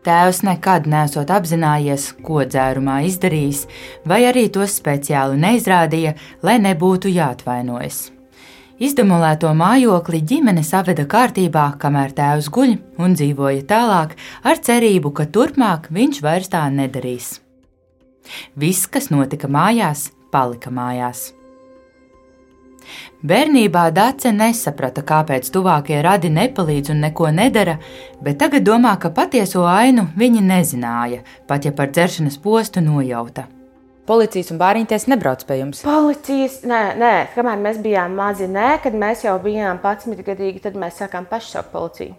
Tēvs 0.02 0.40
nekad 0.42 0.88
nesot 0.90 1.30
apzinājies, 1.30 2.08
ko 2.26 2.42
dzērumā 2.42 3.04
izdarījis, 3.06 3.68
vai 4.10 4.24
arī 4.26 4.48
to 4.50 4.66
speciāli 4.66 5.38
neizrādīja, 5.44 6.16
lai 6.42 6.58
nebūtu 6.64 7.12
jāatvainojas. 7.14 8.08
Izdemolēto 8.82 9.52
mājokli 9.54 10.24
ģimene 10.26 10.64
saveda 10.66 11.04
kārtībā, 11.06 11.68
kamēr 11.78 12.16
tēvs 12.18 12.48
guļ 12.50 12.72
un 12.98 13.14
dzīvoja 13.14 13.62
tālāk, 13.70 14.16
ar 14.42 14.58
cerību, 14.58 15.12
ka 15.14 15.28
turpmāk 15.30 15.86
viņš 15.94 16.22
vairs 16.26 16.50
tā 16.50 16.64
nedarīs. 16.74 17.36
Viss, 18.58 18.90
kas 18.90 19.12
notika 19.14 19.52
mājās, 19.52 20.08
palika 20.34 20.74
mājās. 20.74 21.28
Bērnībā 23.22 23.86
Dāce 23.94 24.34
nesaprata, 24.34 25.06
kāpēc 25.06 25.54
tuvākie 25.54 26.02
radi 26.02 26.34
nepalīdz 26.34 26.96
un 26.96 27.06
neko 27.06 27.30
nedara, 27.30 27.78
bet 28.26 28.42
tagad 28.42 28.66
domā, 28.66 28.98
ka 28.98 29.14
patieso 29.14 29.70
ainu 29.70 30.10
viņi 30.18 30.42
nezināja, 30.42 31.22
pat 31.46 31.70
ja 31.70 31.78
par 31.78 31.94
dzeršanas 31.94 32.42
postu 32.42 32.82
nojauta. 32.82 33.46
Policijas 34.10 34.50
un 34.50 34.58
bāriņties 34.58 35.06
nebrauc 35.12 35.44
pie 35.46 35.60
jums? 35.60 35.84
Policijas, 35.86 36.62
nē, 36.68 36.82
nē, 36.98 37.14
kamēr 37.36 37.62
mēs 37.62 37.78
bijām 37.84 38.16
mazi, 38.18 38.48
nē, 38.50 38.80
kad 38.82 38.98
mēs 38.98 39.22
jau 39.28 39.36
bijām 39.44 39.78
11 39.84 40.26
gadīgi, 40.26 40.64
tad 40.64 40.78
mēs 40.80 40.98
sākām 41.04 41.28
paši 41.30 41.54
saukt 41.54 41.70
policiju. 41.76 42.18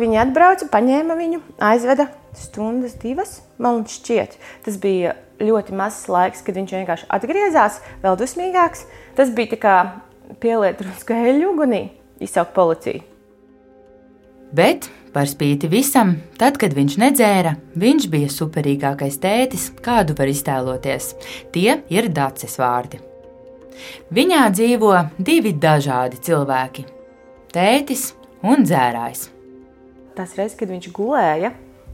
Viņi 0.00 0.20
atbrauca, 0.20 0.68
paņēma 0.72 1.16
viņu, 1.18 1.40
aizveda 1.64 2.08
stundas, 2.36 2.96
divas. 3.00 3.38
Man 3.62 3.84
šķiet, 3.88 4.36
tas 4.66 4.76
bija 4.82 5.14
ļoti 5.42 5.76
mazs 5.76 6.08
laiks, 6.12 6.42
kad 6.44 6.58
viņš 6.58 6.74
vienkārši 6.76 7.08
atgriezās, 7.16 7.80
vēl 8.04 8.18
dusmīgāks. 8.20 8.84
Tas 9.16 9.32
bija 9.34 9.60
kā 9.60 9.76
pieliet 10.42 10.80
drusku 10.82 11.16
eļļu 11.16 11.50
ugunī, 11.54 11.82
izsaukt 12.24 12.54
policiju. 12.56 13.04
Bet 14.54 14.90
Par 15.14 15.28
spīti 15.30 15.68
visam, 15.70 16.16
tad, 16.40 16.56
kad 16.58 16.72
viņš 16.74 16.96
nedzēra, 16.98 17.52
viņš 17.78 18.06
bija 18.10 18.30
superīgākais 18.34 19.20
tētis, 19.22 19.68
kādu 19.84 20.16
var 20.18 20.30
iztēloties. 20.32 21.12
Tie 21.54 21.68
ir 21.94 22.08
dacis 22.10 22.58
vārdi. 22.58 22.98
Viņā 24.14 24.42
dzīvo 24.54 24.90
divi 25.18 25.54
dažādi 25.54 26.18
cilvēki. 26.18 26.84
tētis 27.54 28.08
un 28.42 28.66
dzērājs. 28.66 29.28
Tās 30.18 30.34
reizes, 30.34 30.58
kad 30.58 30.68
viņš 30.68 30.90
gulēja, 30.94 31.52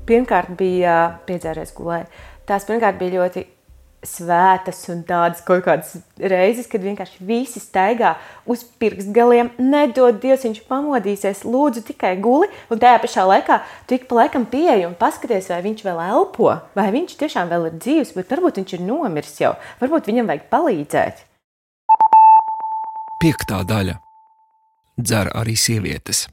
pirmkārt 0.08 0.56
bija 0.56 1.20
piedzēries 1.28 1.74
gulēja. 1.76 2.06
Tās 2.48 2.64
pirmkārt 2.64 2.96
bija 3.00 3.20
ļoti 3.20 3.44
svētas 4.06 4.80
un 4.92 5.02
tādas 5.04 5.42
kaut 5.44 5.64
kādas 5.66 5.98
reizes, 6.16 6.68
kad 6.70 6.82
vienkārši 6.84 7.24
visi 7.26 7.60
staigā 7.60 8.14
uz 8.48 8.62
pirkstgaliem, 8.80 9.52
nedod 9.60 10.20
Dievs, 10.22 10.46
viņš 10.46 10.62
pamodīsies, 10.70 11.44
lūdzu, 11.44 11.84
tikai 11.90 12.14
guli. 12.22 12.48
Un 12.72 12.80
tajā 12.80 13.02
pašā 13.04 13.26
laikā 13.28 13.60
tu 13.86 13.98
ik 13.98 14.08
pa 14.08 14.22
laikam 14.22 14.48
pieeji 14.48 14.88
un 14.88 14.96
paskaties, 14.98 15.50
vai 15.52 15.60
viņš 15.68 15.84
vēl 15.86 16.02
elpo, 16.08 16.54
vai 16.78 16.88
viņš 16.96 17.16
tiešām 17.20 17.52
vēl 17.52 17.70
ir 17.70 17.78
dzīves, 17.78 18.14
bet 18.16 18.32
varbūt 18.32 18.62
viņš 18.62 18.76
ir 18.78 18.84
nomiris 18.88 19.40
jau, 19.44 19.54
varbūt 19.82 20.10
viņam 20.10 20.32
vajag 20.32 20.50
palīdzēt. 20.52 21.24
Piektā 23.20 23.64
daļa- 23.68 24.00
dzer 25.06 25.34
arī 25.36 25.56
sievietes. 25.56 26.28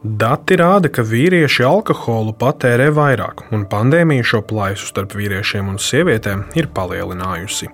Dati 0.00 0.56
rāda, 0.56 0.88
ka 0.88 1.02
vīrieši 1.04 1.64
alkoholu 1.68 2.32
patērē 2.40 2.86
vairāk, 2.96 3.42
un 3.52 3.66
pandēmija 3.68 4.24
šo 4.24 4.38
plaisu 4.48 4.86
starp 4.88 5.12
vīriešiem 5.12 5.68
un 5.68 5.76
sievietēm 5.76 6.46
ir 6.56 6.70
palielinājusi. 6.72 7.68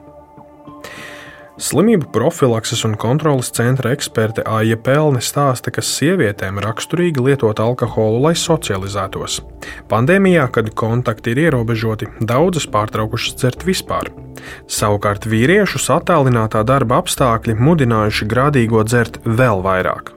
Slimību 1.63 2.11
profilakses 2.11 2.83
un 2.85 2.97
kontrolas 2.99 3.53
centra 3.55 3.93
eksperte 3.95 4.43
Aija 4.43 4.75
Pelne 4.75 5.23
stāsta, 5.23 5.71
ka 5.71 5.87
sievietēm 5.87 6.59
raksturīgi 6.67 7.23
lietot 7.29 7.63
alkoholu, 7.63 8.19
lai 8.27 8.35
socializētos. 8.35 9.39
Pandēmijā, 9.87 10.51
kad 10.51 10.75
kontakti 10.75 11.31
ir 11.31 11.45
ierobežoti, 11.47 12.11
daudzas 12.19 12.67
pārtraukušas 12.75 13.39
dzert 13.39 13.65
vispār. 13.71 14.11
Savukārt 14.67 15.31
vīriešus 15.31 15.93
attālinātā 15.95 16.67
darba 16.67 16.99
apstākļi 17.05 17.55
mudinājuši 17.55 18.33
grādīgo 18.35 18.83
dzert 18.83 19.23
vēl 19.23 19.63
vairāk 19.63 20.16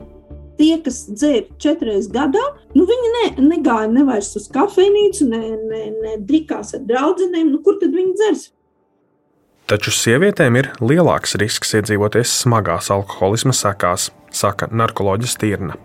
tie, 0.59 0.75
kas 0.83 1.01
dzēra 1.09 1.57
četras 1.61 2.09
gadā, 2.13 2.43
nu, 2.75 2.85
viņi 2.89 3.11
ne, 3.15 3.25
negāja 3.49 3.89
ne 3.91 4.05
vairs 4.07 4.31
uz 4.39 4.47
kafejnīcu, 4.53 5.27
ne, 5.31 5.41
ne, 5.71 5.83
ne 6.03 6.15
drikās 6.19 6.75
ar 6.77 6.85
draugiem. 6.87 7.49
Nu, 7.49 7.61
kur 7.65 7.79
tad 7.81 7.95
viņi 7.95 8.15
dzers? 8.19 8.47
Taču 9.69 9.93
sievietēm 9.93 10.55
ir 10.57 10.71
lielāks 10.81 11.35
risks 11.37 11.75
iedzīvoties 11.77 12.31
smagās 12.43 12.89
alkoholisma 12.93 13.53
sekās, 13.53 14.09
saka 14.33 14.69
narkoloģis 14.73 15.37
Tirna. 15.41 15.77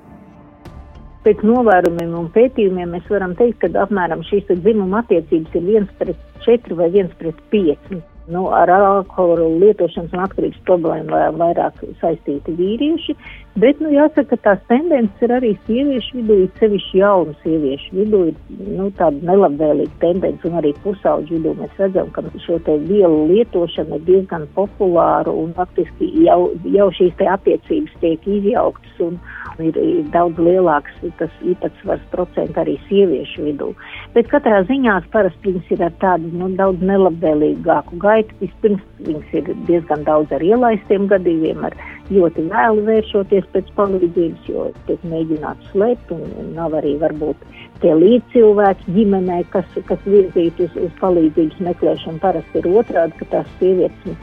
Pēc 1.24 1.40
novērojumiem 1.44 2.16
un 2.16 2.30
pētījumiem 2.32 2.96
mēs 2.96 3.04
varam 3.12 3.32
teikt, 3.36 3.62
ka 3.62 3.84
apmēram 3.84 4.24
šīs 4.28 4.48
dzimuma 4.48 5.02
attiecības 5.04 5.56
ir 5.56 5.68
viens 5.68 5.92
pret 6.00 6.40
četri 6.44 6.76
vai 6.76 6.90
viens 6.92 7.12
pret 7.20 7.38
pieci 7.52 8.00
nu, 8.26 8.46
ar 8.56 8.70
alkoholu 8.72 9.58
lietošanas 9.60 10.12
un 10.14 10.22
atkarības 10.24 10.60
problēmu 10.68 11.20
vairāk 11.40 11.80
saistīti 12.00 12.56
vīrieši, 12.56 13.16
bet, 13.60 13.80
nu, 13.82 13.90
jāsaka, 13.94 14.34
ka 14.34 14.40
tās 14.46 14.62
tendences 14.70 15.24
ir 15.24 15.34
arī 15.36 15.52
sieviešu 15.68 16.18
vidū, 16.20 16.38
ir 16.44 16.50
sevišķi 16.60 17.00
jaunu 17.00 17.34
sieviešu 17.44 17.98
vidū, 17.98 18.22
ir, 18.30 18.40
nu, 18.78 18.88
tāda 18.98 19.30
nelabvēlīga 19.30 20.00
tendence, 20.02 20.46
un 20.48 20.58
arī 20.60 20.74
pusauģu 20.84 21.38
vidū 21.38 21.54
mēs 21.60 21.80
redzam, 21.82 22.10
ka 22.14 22.24
šo 22.46 22.58
te 22.66 22.76
vielu 22.88 23.20
lietošana 23.30 24.00
ir 24.00 24.06
diezgan 24.08 24.48
populāra, 24.58 25.32
un 25.32 25.54
faktiski 25.58 26.10
jau, 26.26 26.50
jau 26.76 26.90
šīs 26.98 27.14
te 27.20 27.30
attiecības 27.30 27.96
tiek 28.02 28.28
izjauktas, 28.38 29.00
un, 29.06 29.18
ir, 29.62 29.78
ir 29.78 30.06
daudz 30.14 30.38
lielāks 30.42 30.94
tas 31.18 31.32
īpatsvars 31.46 32.04
procents 32.12 32.58
arī 32.60 32.76
sieviešu 32.88 33.46
vidū. 33.48 33.70
Bet 34.14 34.30
katrā 34.32 34.62
ziņā 34.68 34.96
parasti 35.14 35.52
viņas 35.52 35.72
ir 35.76 35.84
ar 35.88 35.94
tādu 36.02 36.30
nu, 36.34 36.50
daudz 36.58 36.82
nelabvēlīgāku 36.84 37.98
gaitu. 38.02 38.36
Vispirms 38.42 38.82
viņas 39.06 39.36
ir 39.40 39.52
diezgan 39.68 40.04
daudz 40.06 40.32
ar 40.34 40.42
ielaistiem 40.44 41.08
gadījumiem, 41.10 41.64
ar 41.68 41.76
ļoti 42.12 42.44
vēlu 42.50 42.84
vēršoties 42.86 43.46
pēc 43.54 43.70
palīdzības, 43.78 44.48
jo 44.50 44.68
tiek 44.88 45.04
mēģināts 45.08 45.72
slēpt 45.72 46.12
un, 46.14 46.24
nav 46.56 46.76
arī 46.80 46.94
varbūt 47.00 47.44
tie 47.82 47.94
līdzcilvēki 47.96 48.94
ģimenē, 48.96 49.40
kas, 49.54 49.68
kas 49.88 50.06
virzīti 50.08 50.68
uz, 50.68 50.78
uz 50.86 50.94
palīdzības 51.00 51.60
meklēšanu. 51.68 52.20
Parasti 52.22 52.60
ir 52.60 52.70
otrādi, 52.70 53.18
ka 53.20 53.30
tās 53.36 53.52
sievietes 53.58 54.16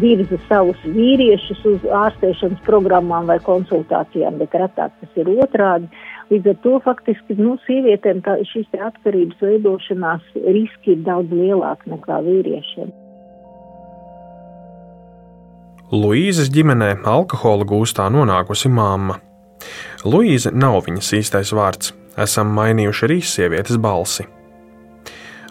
virza 0.00 0.38
savus 0.48 0.80
vīriešus 0.88 1.60
uz 1.68 1.84
ārstēšanas 2.04 2.62
programmām 2.68 3.28
vai 3.28 3.38
konsultācijām, 3.44 4.38
bet 4.40 4.56
retāk 4.56 4.94
tas 5.00 5.20
ir 5.20 5.28
otrādi. 5.32 5.90
Līdz 6.32 6.54
ar 6.54 6.58
to 6.64 6.78
faktiski 6.84 7.36
nu, 7.40 7.58
sievietēm 7.66 8.22
tā, 8.24 8.38
šīs 8.52 8.72
atkarības 8.88 9.44
veidošanās 9.44 10.34
riski 10.46 10.96
ir 10.96 11.06
daudz 11.08 11.32
lielāki 11.36 11.92
nekā 11.92 12.22
vīriešiem. 12.24 13.01
Luīzes 15.92 16.48
ģimenē 16.48 17.02
alkohola 17.04 17.66
gūstā 17.68 18.06
nonākusi 18.08 18.70
mamma. 18.72 19.18
Luīze 20.08 20.48
nav 20.56 20.78
viņas 20.86 21.10
īstais 21.18 21.50
vārds. 21.52 21.90
Esam 22.16 22.48
mainījuši 22.56 23.04
arī 23.04 23.18
sievietes 23.20 23.76
balsi. 23.76 24.24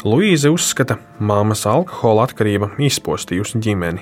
Luīze 0.01 0.49
uzskata, 0.49 0.95
ka 0.97 1.25
māmas 1.29 1.61
alkohola 1.69 2.25
atkarība 2.25 2.71
izpostījusi 2.81 3.61
ģimeni. 3.61 4.01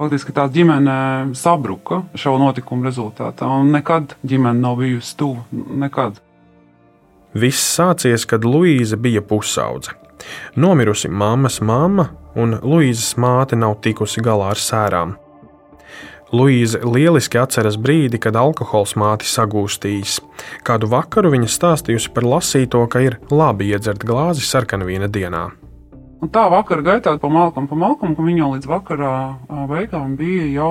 Faktiski 0.00 0.32
tā 0.32 0.46
ģimene 0.54 0.96
sabruka 1.36 2.00
šo 2.16 2.38
notikumu 2.40 2.88
rezultātā, 2.88 3.44
un 3.44 3.74
nekad 3.76 4.16
ģimene 4.24 4.56
nav 4.56 4.80
bijusi 4.80 5.16
tuva. 5.20 5.44
Nekad. 5.52 6.16
Viss 7.36 7.74
sācies, 7.76 8.24
kad 8.24 8.48
Luīza 8.48 8.96
bija 8.96 9.20
pusaudze. 9.20 9.92
Nomirusi 10.56 11.12
mammas 11.12 11.60
mamma, 11.60 12.08
un 12.40 12.56
Luīzes 12.56 13.18
māte 13.20 13.60
nav 13.60 13.82
tikusi 13.84 14.24
galā 14.24 14.48
ar 14.54 14.60
sērām. 14.70 15.18
Luīza 16.32 16.78
lieliski 16.88 17.36
atceras 17.36 17.74
brīdi, 17.76 18.16
kad 18.16 18.38
alkohols 18.40 18.94
māti 18.96 19.26
sagūstījis. 19.28 20.14
Kādu 20.64 20.88
vakaru 20.88 21.34
viņa 21.34 21.50
stāstījusi 21.52 22.08
par 22.14 22.24
lasīto, 22.24 22.80
ka 22.88 23.02
ir 23.04 23.18
labi 23.28 23.68
iedzert 23.68 24.06
glāzi 24.08 24.40
sarkanvīna 24.46 25.10
dienā. 25.12 25.50
Un 26.22 26.30
tā 26.32 26.46
vakara 26.48 26.86
gaitā 26.86 27.12
pa 27.20 27.28
malkam, 27.28 27.66
pa 27.68 27.76
malkam, 27.76 28.14
ka 28.16 28.24
viņa 28.24 28.48
līdz 28.54 28.70
vakara 28.70 29.12
beigām 29.68 30.16
bija 30.16 30.48
jau 30.54 30.70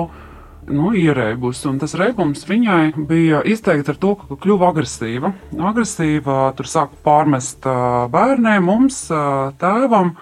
nu, 0.66 0.90
ierēbusi. 0.98 1.68
Un 1.70 1.78
tas 1.78 1.94
reibums 2.00 2.42
viņai 2.48 3.06
bija 3.06 3.44
izteikts 3.46 3.92
ar 3.92 4.02
to, 4.02 4.16
ka 4.18 4.40
kļuva 4.42 4.72
agresīva. 4.72 5.30
Agresīva 5.70 6.40
tur 6.58 6.70
sāka 6.72 6.98
pārmest 7.06 7.70
bērniem, 8.10 8.66
mums, 8.66 9.04
tēvam. 9.62 10.16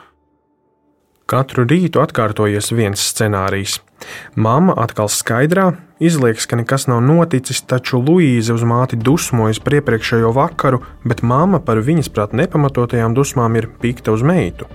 Katru 1.31 1.63
rītu 1.63 2.01
atkārtojies 2.03 2.73
viens 2.75 3.03
scenārijs. 3.13 3.77
Māma 4.35 4.75
atkal 4.83 5.07
skaidrā, 5.13 5.69
izliekas, 6.03 6.49
ka 6.51 6.57
nekas 6.59 6.89
nav 6.91 7.05
noticis, 7.07 7.61
taču 7.71 8.01
Luīze 8.03 8.51
uz 8.57 8.65
māti 8.67 8.99
dusmojas 8.99 9.61
par 9.63 9.77
iepriekšējo 9.79 10.33
vakaru, 10.35 10.81
bet 11.07 11.23
māma 11.23 11.61
par 11.63 11.79
viņas 11.87 12.11
prāt 12.11 12.35
nepamatotajām 12.35 13.15
dusmām 13.15 13.61
ir 13.61 13.69
pikta 13.79 14.11
uz 14.17 14.25
meitu. 14.27 14.67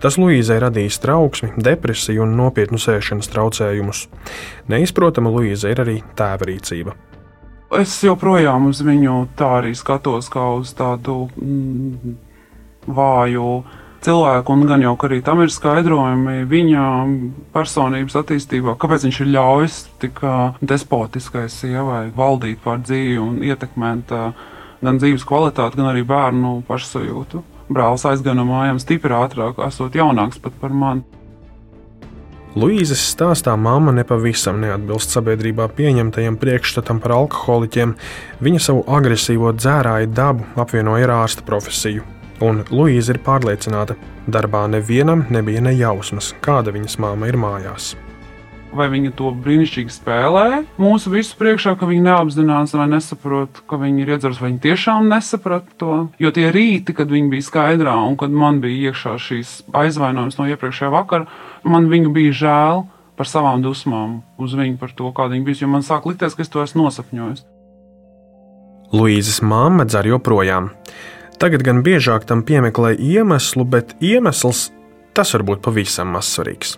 Tas 0.00 0.16
Luīzai 0.16 0.56
radīs 0.64 0.96
trauksmi, 1.02 1.52
depresiju 1.60 2.24
un 2.24 2.32
nopietnu 2.40 2.80
sēšanas 2.80 3.28
traucējumus. 3.34 4.06
Neizprotama 4.72 5.30
Luīza 5.34 5.74
ir 5.74 5.84
arī 5.84 5.98
tēva 6.16 6.48
rīcība. 6.48 6.96
Es 7.76 8.00
joprojām 8.04 8.70
uz 8.72 8.80
viņu 8.84 9.20
tā 9.36 9.58
arī 9.60 9.76
skatos, 9.76 10.32
kā 10.32 10.48
uz 10.56 10.72
tādu 10.76 11.26
mm, 11.36 12.16
vāju 12.88 13.46
cilvēku, 14.04 14.54
un 14.54 14.66
gan 14.70 14.82
jau 14.84 14.96
arī 15.06 15.20
tam 15.24 15.42
ir 15.44 15.52
skaidrojumi 15.52 16.42
viņa 16.50 16.86
personības 17.54 18.18
attīstībā, 18.22 18.76
kāpēc 18.80 19.06
viņš 19.08 19.20
ir 19.22 19.30
ļaujis 19.36 19.78
tik 20.02 20.20
despotiskai 20.60 21.46
sievai 21.52 22.04
valdīt 22.16 22.60
pār 22.64 22.82
dzīvi 22.82 23.16
un 23.22 23.38
ietekmēt 23.46 24.12
gan 24.82 24.98
dzīves 24.98 25.26
kvalitāti, 25.28 25.78
gan 25.78 25.92
arī 25.92 26.04
bērnu 26.06 26.60
pašsajūtu 26.68 27.46
brālis 27.72 28.04
aizgāja 28.08 28.36
no 28.38 28.46
mājām 28.48 28.80
stipri 28.82 29.14
ātrāk, 29.16 29.60
esot 29.66 29.96
jaunāks 29.96 30.40
pat 30.42 30.56
par 30.60 30.74
mani. 30.76 31.04
Luīzes 32.52 33.00
stāstā 33.14 33.54
mamma 33.56 33.94
nepavisam 33.96 34.58
neatbilst 34.60 35.14
sabiedrībā 35.14 35.70
pieņemtajam 35.72 36.36
priekšstatam 36.40 37.00
par 37.00 37.14
alkoholiķiem. 37.22 37.94
Viņa 38.44 38.60
savu 38.60 38.82
agresīvo 38.92 39.54
dzērāju 39.56 40.10
dabu 40.12 40.44
apvienoja 40.60 41.08
ar 41.08 41.14
ārsta 41.22 41.46
profesiju. 41.48 42.04
Un 42.42 42.64
Luīza 42.74 43.14
ir 43.14 43.20
pārliecināta, 43.22 43.94
darbā 44.26 44.64
nevienam 44.70 45.26
nebija 45.30 45.62
nejausmas, 45.62 46.32
kāda 46.42 46.74
viņas 46.74 46.98
māma 47.02 47.30
ir 47.30 47.38
mājās 47.38 47.92
vai 48.76 48.88
viņa 48.92 49.12
to 49.16 49.30
brīnišķīgi 49.44 49.92
spēlē 49.92 50.62
mūsu 50.80 51.12
visu 51.12 51.36
priekšā, 51.36 51.74
ka 51.78 51.88
viņi 51.88 52.06
neapzinās 52.06 52.74
vai 52.76 52.88
nesaprot, 52.90 53.62
ka 53.68 53.78
viņi 53.80 54.04
ir 54.04 54.14
iedzeruši, 54.14 54.42
vai 54.42 54.50
viņi 54.50 54.62
tiešām 54.66 55.10
nesaprata 55.12 55.76
to. 55.80 55.98
Jo 56.22 56.32
tie 56.34 56.48
rīti, 56.54 56.96
kad 56.96 57.12
viņi 57.12 57.32
bija 57.32 57.48
skaidrā 57.48 57.94
un 58.00 58.16
kad 58.20 58.32
man 58.32 58.62
bija 58.64 58.90
iekšā 58.90 59.16
šīs 59.20 59.54
aizvainojums 59.76 60.38
no 60.40 60.48
iepriekšējā 60.50 60.92
vakara, 60.92 61.28
man 61.68 61.90
viņu 61.92 62.12
bija 62.16 62.36
žēl 62.42 62.84
par 63.18 63.28
savām 63.28 63.64
dusmām 63.64 64.22
uz 64.40 64.56
viņu, 64.56 64.78
par 64.80 64.94
to, 64.96 65.12
kāda 65.14 65.36
viņa 65.36 65.48
bija, 65.48 65.62
jo 65.64 65.72
man 65.72 65.84
sāk 65.86 66.08
likties, 66.08 66.36
ka 66.36 66.46
es 66.46 66.52
to 66.52 66.64
esmu 66.64 66.86
nosapņojis. 66.86 67.44
Luīzes 68.92 69.40
mamma 69.44 69.86
dzer 69.88 70.08
joprojām. 70.10 70.72
Tagad 71.42 71.64
gan 71.66 71.80
biežāk 71.82 72.22
tam 72.28 72.44
piemeklē 72.46 72.92
iemeslu, 73.02 73.64
bet 73.66 73.96
iemesls 73.98 74.68
tas 75.10 75.32
var 75.34 75.42
būt 75.48 75.64
pavisam 75.64 76.12
mazsvarīgs. 76.14 76.76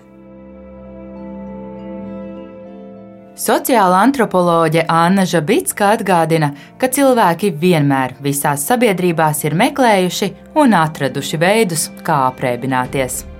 Sociāla 3.34 3.98
antropoloģe 4.06 4.86
Anna 4.88 5.26
Zabitska 5.26 5.90
atgādina, 5.98 6.52
ka 6.78 6.88
cilvēki 6.88 7.50
vienmēr 7.60 8.14
visās 8.24 8.64
sabiedrībās 8.70 9.42
ir 9.44 9.58
meklējuši 9.58 10.30
un 10.62 10.78
atraduši 10.80 11.44
veidus, 11.44 11.88
kā 12.06 12.22
aprēķināties. 12.30 13.33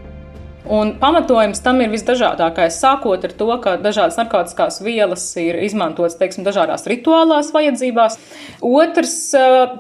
Un 0.65 0.95
pamatojums 0.97 1.61
tam 1.61 1.83
ir 1.85 1.91
visdažādākais. 1.93 2.79
Sākot 2.81 3.27
ar 3.27 3.33
to, 3.37 3.49
ka 3.61 3.75
dažādas 3.85 4.17
narkotikas 4.17 4.81
vielas 4.85 5.27
ir 5.41 5.59
izmantotas 5.67 6.17
teiksim, 6.17 6.47
dažādās 6.47 6.89
rituālās 6.89 7.53
vajadzībās. 7.53 8.17
Otrs, 8.65 9.19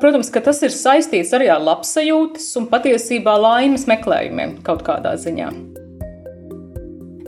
protams, 0.03 0.29
ka 0.35 0.45
tas 0.45 0.61
ir 0.67 0.75
saistīts 0.77 1.33
arī 1.37 1.49
ar 1.55 1.65
labsajūtas 1.65 2.51
un 2.61 2.69
patiesībā 2.69 3.39
laimes 3.41 3.89
meklējumiem 3.89 4.59
kaut 4.67 4.85
kādā 4.85 5.17
ziņā. 5.17 5.49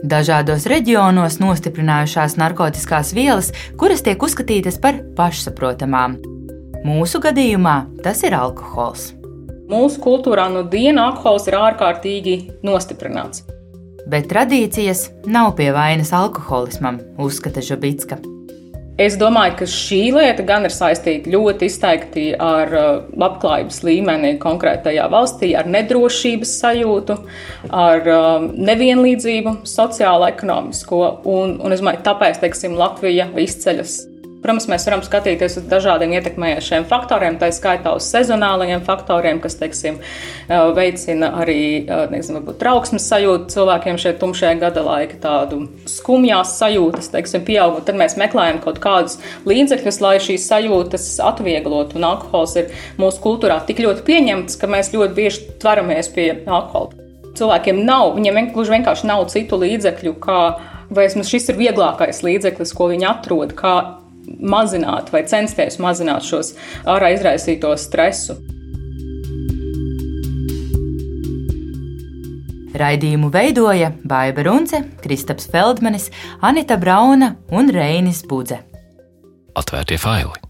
Dažādos 0.07 0.67
reģionos 0.69 1.39
nostiprinājušās 1.41 2.37
narkotikās 2.37 3.15
vielas, 3.17 3.49
kuras 3.81 4.05
tiek 4.05 4.21
uzskatītas 4.21 4.77
par 4.77 5.01
pašsaprotamām. 5.17 6.19
Mūsu 6.85 7.19
gadījumā 7.25 7.79
tas 8.05 8.21
ir 8.21 8.37
alkohols. 8.37 9.16
Mūsu 9.67 9.99
kultūrā 9.99 10.47
no 10.53 10.63
dienas 10.63 11.09
alkohols 11.09 11.49
ir 11.49 11.57
ārkārtīgi 11.59 12.37
nostiprināts. 12.63 13.43
Bet 14.07 14.29
tradīcijas 14.31 15.09
nav 15.27 15.57
pie 15.57 15.73
vainas 15.75 16.13
alkoholismam, 16.15 17.01
uzskata 17.19 17.59
Žabitska. 17.59 18.21
Es 18.97 19.13
domāju, 19.19 19.57
ka 19.59 19.65
šī 19.69 19.99
lieta 20.15 20.41
gan 20.47 20.63
ir 20.65 20.73
saistīta 20.73 21.29
ļoti 21.29 21.67
izteikti 21.69 22.23
ar 22.41 22.71
uh, 22.73 22.87
labklājības 23.19 23.83
līmeni 23.85 24.31
konkrētajā 24.41 25.05
valstī, 25.13 25.51
ar 25.59 25.67
nedrošības 25.69 26.55
sajūtu, 26.63 27.19
ar 27.69 28.09
um, 28.15 28.47
nevienlīdzību, 28.57 29.59
sociālo, 29.69 30.31
ekonomisko. 30.31 31.03
Un, 31.29 31.59
un 31.61 31.75
es 31.75 31.83
domāju, 31.83 32.01
tāpēc 32.07 32.39
teiksim, 32.41 32.79
Latvija 32.79 33.27
izceļas 33.37 33.99
Protams, 34.47 34.69
mēs 34.71 34.85
varam 34.87 35.01
skatīties 35.03 35.57
uz 35.59 35.63
dažādiem 35.67 36.13
ietekmējošiem 36.15 36.85
faktoriem, 36.87 37.35
tā 37.35 37.49
skaitā 37.51 37.91
uz 37.97 38.05
sezonālajiem 38.07 38.79
faktoriem, 38.87 39.41
kas 39.43 39.57
teiksim, 39.59 39.97
veicina 40.47 41.33
arī 41.41 41.83
nezinu, 42.13 42.39
trauksmes 42.55 43.09
sajūtu 43.11 43.51
cilvēkiem 43.51 43.99
šeit 43.99 44.21
tumšajā 44.21 44.53
gada 44.61 44.85
laika, 44.87 45.19
tādu 45.25 45.65
skumjās 45.91 46.55
sajūtas, 46.61 47.11
teiksim, 47.11 47.43
pieaugumu. 47.43 47.83
Tad 47.89 47.99
mēs 47.99 48.15
meklējam 48.23 48.63
kaut 48.63 48.79
kādus 48.79 49.19
līdzekļus, 49.51 49.99
lai 50.07 50.15
šīs 50.29 50.47
sajūtas 50.47 51.09
atvieglotu. 51.27 51.99
Un 51.99 52.07
alkohols 52.13 52.55
ir 52.63 52.71
mūsu 53.03 53.19
kultūrā 53.27 53.59
tik 53.67 53.83
ļoti 53.83 54.07
pieņemts, 54.07 54.55
ka 54.63 54.71
mēs 54.71 54.93
ļoti 54.95 55.15
bieži 55.19 55.45
tveramies 55.59 56.13
pie 56.15 56.29
alkohola. 56.47 56.95
Cilvēkiem 57.35 57.83
nav, 57.83 58.15
viņiem 58.15 58.55
vienkārši 58.55 59.11
nav 59.11 59.27
citu 59.27 59.59
līdzekļu, 59.59 60.17
kā 60.23 60.41
vai 60.87 61.09
vismaz 61.11 61.35
šis 61.35 61.51
ir 61.51 61.63
vieglākais 61.65 62.23
līdzeklis, 62.23 62.71
ko 62.71 62.93
viņi 62.95 63.11
atrod, 63.11 63.51
kā 63.59 63.77
mazināt 64.39 65.11
vai 65.13 65.23
censties 65.29 65.79
mazināt 65.83 66.25
šos 66.27 66.53
ārā 66.85 67.13
izraisīto 67.15 67.73
stresu. 67.79 68.37
Raidījumu 72.77 73.31
veidoja 73.33 73.91
Baiva 74.05 74.43
Runce, 74.45 74.83
Kristaps 75.01 75.49
Feldmanis, 75.49 76.11
Anita 76.45 76.77
Brauna 76.77 77.33
un 77.49 77.71
Reinis 77.73 78.21
Budze. 78.27 78.61
Atvērtie 79.57 79.97
faili! 79.97 80.46